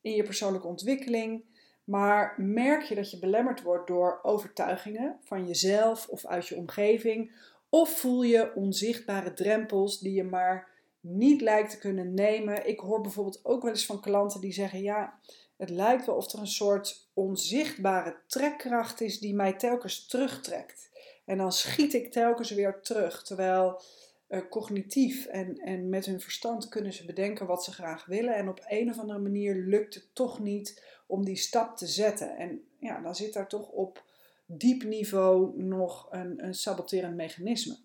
in 0.00 0.14
je 0.14 0.22
persoonlijke 0.22 0.66
ontwikkeling, 0.66 1.44
Maar 1.84 2.34
merk 2.36 2.82
je 2.82 2.94
dat 2.94 3.10
je 3.10 3.18
belemmerd 3.18 3.62
wordt 3.62 3.86
door 3.86 4.20
overtuigingen 4.22 5.18
van 5.24 5.46
jezelf 5.46 6.08
of 6.08 6.26
uit 6.26 6.48
je 6.48 6.56
omgeving? 6.56 7.32
Of 7.68 7.98
voel 7.98 8.22
je 8.22 8.54
onzichtbare 8.54 9.32
drempels 9.32 9.98
die 9.98 10.14
je 10.14 10.24
maar 10.24 10.68
niet 11.00 11.40
lijkt 11.40 11.70
te 11.70 11.78
kunnen 11.78 12.14
nemen? 12.14 12.68
Ik 12.68 12.80
hoor 12.80 13.00
bijvoorbeeld 13.00 13.44
ook 13.44 13.62
wel 13.62 13.70
eens 13.70 13.86
van 13.86 14.00
klanten 14.00 14.40
die 14.40 14.52
zeggen: 14.52 14.82
Ja, 14.82 15.18
het 15.60 15.70
lijkt 15.70 16.06
wel 16.06 16.14
of 16.14 16.32
er 16.32 16.38
een 16.38 16.46
soort 16.46 17.08
onzichtbare 17.14 18.16
trekkracht 18.26 19.00
is 19.00 19.18
die 19.18 19.34
mij 19.34 19.52
telkens 19.52 20.06
terugtrekt. 20.06 20.90
En 21.24 21.36
dan 21.36 21.52
schiet 21.52 21.94
ik 21.94 22.12
telkens 22.12 22.50
weer 22.50 22.80
terug. 22.80 23.22
Terwijl 23.22 23.82
uh, 24.28 24.40
cognitief 24.50 25.26
en, 25.26 25.58
en 25.58 25.88
met 25.88 26.06
hun 26.06 26.20
verstand 26.20 26.68
kunnen 26.68 26.92
ze 26.92 27.04
bedenken 27.04 27.46
wat 27.46 27.64
ze 27.64 27.72
graag 27.72 28.04
willen. 28.04 28.34
En 28.34 28.48
op 28.48 28.64
een 28.68 28.90
of 28.90 28.98
andere 28.98 29.18
manier 29.18 29.54
lukt 29.54 29.94
het 29.94 30.08
toch 30.12 30.38
niet 30.38 30.84
om 31.06 31.24
die 31.24 31.36
stap 31.36 31.76
te 31.76 31.86
zetten. 31.86 32.36
En 32.36 32.64
ja, 32.78 33.00
dan 33.00 33.14
zit 33.14 33.32
daar 33.32 33.48
toch 33.48 33.68
op 33.68 34.04
diep 34.46 34.82
niveau 34.82 35.62
nog 35.62 36.08
een, 36.10 36.44
een 36.44 36.54
saboterend 36.54 37.16
mechanisme. 37.16 37.78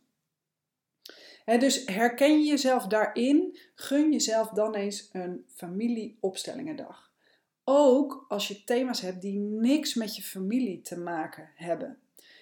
dus 1.46 1.86
herken 1.86 2.40
je 2.40 2.46
jezelf 2.46 2.88
daarin, 2.88 3.58
gun 3.76 4.12
jezelf 4.12 4.50
dan 4.50 4.76
eens 4.76 5.10
een 5.12 5.46
familieopstellingendag. 5.50 7.14
Ook 7.68 8.26
als 8.28 8.48
je 8.48 8.64
thema's 8.64 9.02
hebt 9.02 9.22
die 9.22 9.40
niks 9.40 9.94
met 9.94 10.16
je 10.16 10.22
familie 10.22 10.82
te 10.82 11.00
maken 11.00 11.50
hebben. 11.56 12.00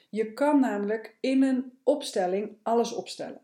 Je 0.10 0.34
kan 0.34 0.60
namelijk 0.60 1.16
in 1.20 1.44
een 1.44 1.72
opstelling 1.84 2.58
alles 2.64 2.94
opstellen. 2.94 3.42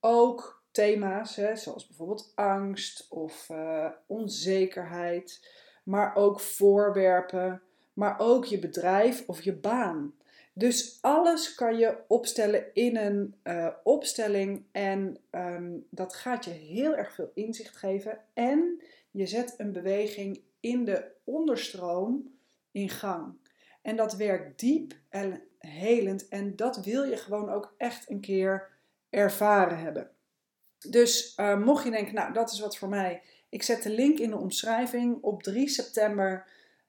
Ook 0.00 0.62
thema's 0.70 1.36
hè, 1.36 1.56
zoals 1.56 1.86
bijvoorbeeld 1.86 2.32
angst 2.34 3.06
of 3.08 3.48
uh, 3.48 3.90
onzekerheid, 4.06 5.48
maar 5.84 6.16
ook 6.16 6.40
voorwerpen, 6.40 7.62
maar 7.92 8.18
ook 8.18 8.44
je 8.44 8.58
bedrijf 8.58 9.24
of 9.26 9.42
je 9.42 9.52
baan. 9.52 10.14
Dus 10.52 10.98
alles 11.00 11.54
kan 11.54 11.76
je 11.76 11.96
opstellen 12.08 12.74
in 12.74 12.96
een 12.96 13.34
uh, 13.44 13.68
opstelling 13.82 14.64
en 14.72 15.16
um, 15.30 15.86
dat 15.90 16.14
gaat 16.14 16.44
je 16.44 16.50
heel 16.50 16.94
erg 16.94 17.14
veel 17.14 17.30
inzicht 17.34 17.76
geven. 17.76 18.18
En 18.34 18.82
je 19.10 19.26
zet 19.26 19.54
een 19.56 19.72
beweging 19.72 20.40
in 20.62 20.84
de 20.84 21.04
onderstroom 21.24 22.38
in 22.70 22.88
gang. 22.88 23.34
En 23.82 23.96
dat 23.96 24.14
werkt 24.14 24.60
diep 24.60 24.94
en 25.08 25.42
helend 25.58 26.28
en 26.28 26.56
dat 26.56 26.84
wil 26.84 27.02
je 27.02 27.16
gewoon 27.16 27.50
ook 27.50 27.74
echt 27.76 28.10
een 28.10 28.20
keer 28.20 28.70
ervaren 29.10 29.78
hebben. 29.78 30.10
Dus 30.90 31.36
uh, 31.36 31.58
mocht 31.58 31.84
je 31.84 31.90
denken, 31.90 32.14
nou 32.14 32.32
dat 32.32 32.52
is 32.52 32.60
wat 32.60 32.76
voor 32.76 32.88
mij, 32.88 33.22
ik 33.48 33.62
zet 33.62 33.82
de 33.82 33.90
link 33.90 34.18
in 34.18 34.30
de 34.30 34.36
omschrijving. 34.36 35.22
Op 35.22 35.42
3 35.42 35.68
september 35.68 36.46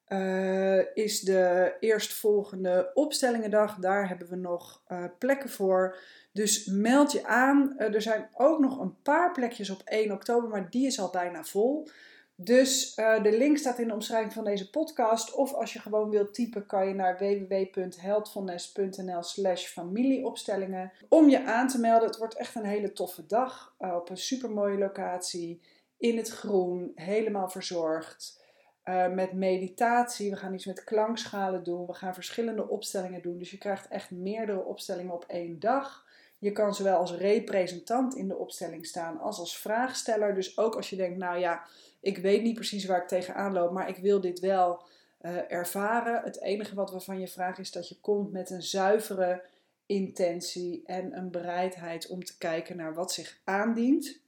uh, 0.07 0.95
is 0.95 1.19
de 1.19 1.73
eerstvolgende 1.79 2.91
opstellingendag. 2.93 3.75
Daar 3.75 4.07
hebben 4.07 4.29
we 4.29 4.35
nog 4.35 4.83
uh, 4.87 5.03
plekken 5.19 5.49
voor. 5.49 5.97
Dus 6.31 6.65
meld 6.65 7.11
je 7.11 7.25
aan. 7.25 7.77
er 7.77 8.01
zijn 8.01 8.29
ook 8.33 8.59
nog 8.59 8.79
een 8.79 9.01
paar 9.01 9.31
plekjes 9.31 9.69
op 9.69 9.81
1 9.85 10.11
oktober, 10.11 10.49
maar 10.49 10.69
die 10.69 10.85
is 10.85 10.99
al 10.99 11.09
bijna 11.09 11.43
vol. 11.43 11.87
Dus 12.35 12.97
uh, 12.97 13.23
de 13.23 13.37
link 13.37 13.57
staat 13.57 13.79
in 13.79 13.87
de 13.87 13.93
omschrijving 13.93 14.33
van 14.33 14.43
deze 14.43 14.69
podcast. 14.69 15.33
Of 15.33 15.53
als 15.53 15.73
je 15.73 15.79
gewoon 15.79 16.09
wilt 16.09 16.33
typen, 16.33 16.65
kan 16.65 16.87
je 16.87 16.93
naar 16.93 17.17
www.heldfulness.nl 17.17 19.23
slash 19.23 19.65
familieopstellingen. 19.65 20.91
Om 21.09 21.29
je 21.29 21.45
aan 21.45 21.67
te 21.67 21.79
melden. 21.79 22.07
Het 22.07 22.17
wordt 22.17 22.35
echt 22.35 22.55
een 22.55 22.65
hele 22.65 22.93
toffe 22.93 23.25
dag. 23.25 23.75
Uh, 23.79 23.95
op 23.95 24.09
een 24.09 24.17
supermooie 24.17 24.77
locatie. 24.77 25.61
In 25.97 26.17
het 26.17 26.29
groen. 26.29 26.91
Helemaal 26.95 27.49
verzorgd. 27.49 28.41
Uh, 28.85 29.07
met 29.07 29.33
meditatie. 29.33 30.29
We 30.29 30.35
gaan 30.35 30.53
iets 30.53 30.65
met 30.65 30.83
klankschalen 30.83 31.63
doen. 31.63 31.85
We 31.85 31.93
gaan 31.93 32.13
verschillende 32.13 32.69
opstellingen 32.69 33.21
doen. 33.21 33.37
Dus 33.37 33.51
je 33.51 33.57
krijgt 33.57 33.87
echt 33.87 34.11
meerdere 34.11 34.63
opstellingen 34.63 35.13
op 35.13 35.25
één 35.27 35.59
dag. 35.59 36.05
Je 36.39 36.51
kan 36.51 36.75
zowel 36.75 36.97
als 36.97 37.13
representant 37.13 38.15
in 38.15 38.27
de 38.27 38.37
opstelling 38.37 38.85
staan 38.85 39.19
als 39.19 39.39
als 39.39 39.57
vraagsteller. 39.57 40.35
Dus 40.35 40.57
ook 40.57 40.75
als 40.75 40.89
je 40.89 40.95
denkt, 40.95 41.17
nou 41.17 41.39
ja, 41.39 41.63
ik 42.03 42.17
weet 42.17 42.41
niet 42.43 42.55
precies 42.55 42.85
waar 42.85 43.01
ik 43.01 43.07
tegenaan 43.07 43.53
loop, 43.53 43.71
maar 43.71 43.89
ik 43.89 43.97
wil 43.97 44.21
dit 44.21 44.39
wel 44.39 44.81
uh, 45.21 45.51
ervaren. 45.51 46.21
Het 46.23 46.41
enige 46.41 46.75
wat 46.75 46.91
we 46.91 46.99
van 46.99 47.19
je 47.19 47.27
vragen 47.27 47.63
is 47.63 47.71
dat 47.71 47.89
je 47.89 47.99
komt 47.99 48.31
met 48.31 48.49
een 48.49 48.61
zuivere 48.61 49.43
intentie 49.85 50.83
en 50.85 51.17
een 51.17 51.31
bereidheid 51.31 52.07
om 52.07 52.23
te 52.23 52.37
kijken 52.37 52.77
naar 52.77 52.93
wat 52.93 53.11
zich 53.11 53.39
aandient. 53.43 54.19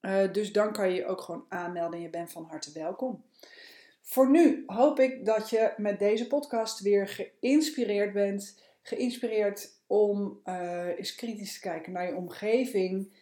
Uh, 0.00 0.32
dus 0.32 0.52
dan 0.52 0.72
kan 0.72 0.88
je 0.88 0.94
je 0.94 1.06
ook 1.06 1.20
gewoon 1.20 1.44
aanmelden 1.48 1.98
en 1.98 2.04
je 2.04 2.10
bent 2.10 2.32
van 2.32 2.44
harte 2.44 2.72
welkom. 2.72 3.24
Voor 4.02 4.30
nu 4.30 4.62
hoop 4.66 5.00
ik 5.00 5.24
dat 5.24 5.50
je 5.50 5.72
met 5.76 5.98
deze 5.98 6.26
podcast 6.26 6.80
weer 6.80 7.08
geïnspireerd 7.08 8.12
bent. 8.12 8.60
Geïnspireerd 8.82 9.70
om 9.86 10.40
uh, 10.44 10.86
eens 10.86 11.14
kritisch 11.14 11.54
te 11.54 11.60
kijken 11.60 11.92
naar 11.92 12.06
je 12.06 12.16
omgeving 12.16 13.12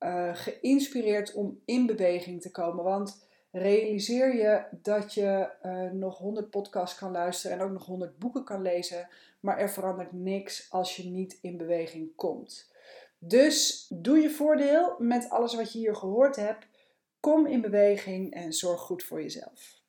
uh, 0.00 0.34
geïnspireerd 0.34 1.32
om 1.32 1.60
in 1.64 1.86
beweging 1.86 2.40
te 2.40 2.50
komen. 2.50 2.84
Want 2.84 3.24
realiseer 3.50 4.34
je 4.36 4.64
dat 4.82 5.14
je 5.14 5.48
uh, 5.62 5.90
nog 5.90 6.18
100 6.18 6.50
podcasts 6.50 6.98
kan 6.98 7.10
luisteren 7.10 7.58
en 7.58 7.64
ook 7.64 7.72
nog 7.72 7.86
100 7.86 8.18
boeken 8.18 8.44
kan 8.44 8.62
lezen, 8.62 9.08
maar 9.40 9.58
er 9.58 9.70
verandert 9.70 10.12
niks 10.12 10.70
als 10.70 10.96
je 10.96 11.08
niet 11.08 11.38
in 11.42 11.56
beweging 11.56 12.14
komt. 12.14 12.74
Dus 13.18 13.86
doe 13.88 14.18
je 14.18 14.30
voordeel 14.30 14.94
met 14.98 15.30
alles 15.30 15.54
wat 15.54 15.72
je 15.72 15.78
hier 15.78 15.96
gehoord 15.96 16.36
hebt. 16.36 16.66
Kom 17.20 17.46
in 17.46 17.60
beweging 17.60 18.34
en 18.34 18.52
zorg 18.52 18.80
goed 18.80 19.02
voor 19.02 19.22
jezelf. 19.22 19.84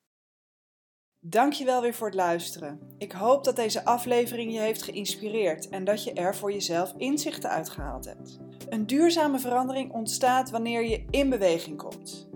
Dankjewel 1.29 1.81
weer 1.81 1.93
voor 1.93 2.07
het 2.07 2.15
luisteren. 2.15 2.79
Ik 2.97 3.11
hoop 3.11 3.43
dat 3.43 3.55
deze 3.55 3.85
aflevering 3.85 4.53
je 4.53 4.59
heeft 4.59 4.83
geïnspireerd 4.83 5.69
en 5.69 5.83
dat 5.83 6.03
je 6.03 6.13
er 6.13 6.35
voor 6.35 6.51
jezelf 6.51 6.93
inzichten 6.97 7.49
uitgehaald 7.49 8.05
hebt. 8.05 8.37
Een 8.69 8.85
duurzame 8.85 9.39
verandering 9.39 9.91
ontstaat 9.91 10.49
wanneer 10.49 10.85
je 10.85 11.05
in 11.09 11.29
beweging 11.29 11.77
komt. 11.77 12.29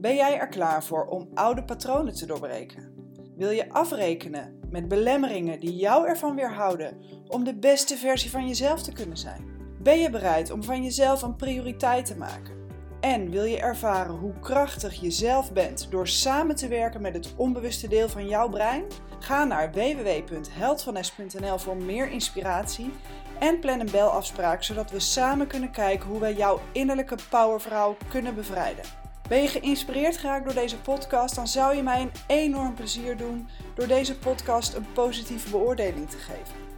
Ben 0.00 0.14
jij 0.14 0.38
er 0.38 0.48
klaar 0.48 0.84
voor 0.84 1.06
om 1.06 1.28
oude 1.34 1.64
patronen 1.64 2.14
te 2.14 2.26
doorbreken? 2.26 2.92
Wil 3.36 3.50
je 3.50 3.72
afrekenen 3.72 4.58
met 4.70 4.88
belemmeringen 4.88 5.60
die 5.60 5.76
jou 5.76 6.06
ervan 6.08 6.34
weerhouden 6.34 6.96
om 7.28 7.44
de 7.44 7.54
beste 7.54 7.96
versie 7.96 8.30
van 8.30 8.46
jezelf 8.46 8.82
te 8.82 8.92
kunnen 8.92 9.16
zijn? 9.16 9.44
Ben 9.82 9.98
je 9.98 10.10
bereid 10.10 10.50
om 10.50 10.62
van 10.62 10.82
jezelf 10.82 11.22
een 11.22 11.36
prioriteit 11.36 12.06
te 12.06 12.16
maken? 12.16 12.59
En 13.00 13.30
wil 13.30 13.44
je 13.44 13.58
ervaren 13.58 14.14
hoe 14.14 14.32
krachtig 14.40 15.00
je 15.00 15.10
zelf 15.10 15.52
bent 15.52 15.90
door 15.90 16.08
samen 16.08 16.56
te 16.56 16.68
werken 16.68 17.00
met 17.00 17.14
het 17.14 17.34
onbewuste 17.36 17.88
deel 17.88 18.08
van 18.08 18.28
jouw 18.28 18.48
brein? 18.48 18.84
Ga 19.18 19.44
naar 19.44 19.72
www.heldvanes.nl 19.72 21.58
voor 21.58 21.76
meer 21.76 22.10
inspiratie 22.10 22.92
en 23.38 23.58
plan 23.58 23.80
een 23.80 23.90
belafspraak 23.90 24.62
zodat 24.62 24.90
we 24.90 25.00
samen 25.00 25.46
kunnen 25.46 25.70
kijken 25.70 26.08
hoe 26.08 26.20
wij 26.20 26.34
jouw 26.34 26.60
innerlijke 26.72 27.16
powervrouw 27.30 27.96
kunnen 28.08 28.34
bevrijden. 28.34 28.84
Ben 29.28 29.42
je 29.42 29.48
geïnspireerd 29.48 30.16
geraakt 30.16 30.44
door 30.44 30.54
deze 30.54 30.80
podcast, 30.80 31.34
dan 31.34 31.48
zou 31.48 31.76
je 31.76 31.82
mij 31.82 32.00
een 32.00 32.12
enorm 32.26 32.74
plezier 32.74 33.16
doen 33.16 33.48
door 33.74 33.86
deze 33.86 34.18
podcast 34.18 34.74
een 34.74 34.92
positieve 34.92 35.50
beoordeling 35.50 36.10
te 36.10 36.18
geven. 36.18 36.69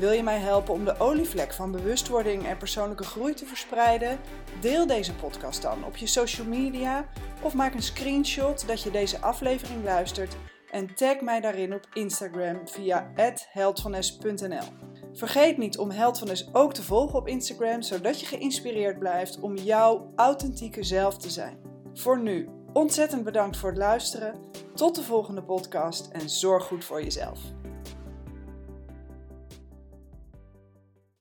Wil 0.00 0.10
je 0.12 0.22
mij 0.22 0.38
helpen 0.38 0.74
om 0.74 0.84
de 0.84 0.98
olievlek 0.98 1.52
van 1.52 1.70
bewustwording 1.70 2.46
en 2.46 2.56
persoonlijke 2.56 3.04
groei 3.04 3.34
te 3.34 3.46
verspreiden? 3.46 4.18
Deel 4.60 4.86
deze 4.86 5.14
podcast 5.14 5.62
dan 5.62 5.84
op 5.84 5.96
je 5.96 6.06
social 6.06 6.46
media 6.46 7.06
of 7.42 7.54
maak 7.54 7.74
een 7.74 7.82
screenshot 7.82 8.66
dat 8.66 8.82
je 8.82 8.90
deze 8.90 9.18
aflevering 9.18 9.84
luistert 9.84 10.36
en 10.70 10.94
tag 10.94 11.20
mij 11.20 11.40
daarin 11.40 11.74
op 11.74 11.86
Instagram 11.92 12.68
via 12.68 13.12
heldvanes.nl. 13.52 14.66
Vergeet 15.12 15.58
niet 15.58 15.78
om 15.78 15.90
Heldvanes 15.90 16.54
ook 16.54 16.74
te 16.74 16.82
volgen 16.82 17.18
op 17.18 17.28
Instagram, 17.28 17.82
zodat 17.82 18.20
je 18.20 18.26
geïnspireerd 18.26 18.98
blijft 18.98 19.40
om 19.40 19.56
jouw 19.56 20.12
authentieke 20.16 20.82
zelf 20.82 21.18
te 21.18 21.30
zijn. 21.30 21.58
Voor 21.94 22.20
nu, 22.20 22.48
ontzettend 22.72 23.24
bedankt 23.24 23.56
voor 23.56 23.68
het 23.68 23.78
luisteren. 23.78 24.34
Tot 24.74 24.94
de 24.94 25.02
volgende 25.02 25.42
podcast 25.42 26.08
en 26.12 26.28
zorg 26.28 26.64
goed 26.64 26.84
voor 26.84 27.02
jezelf. 27.02 27.38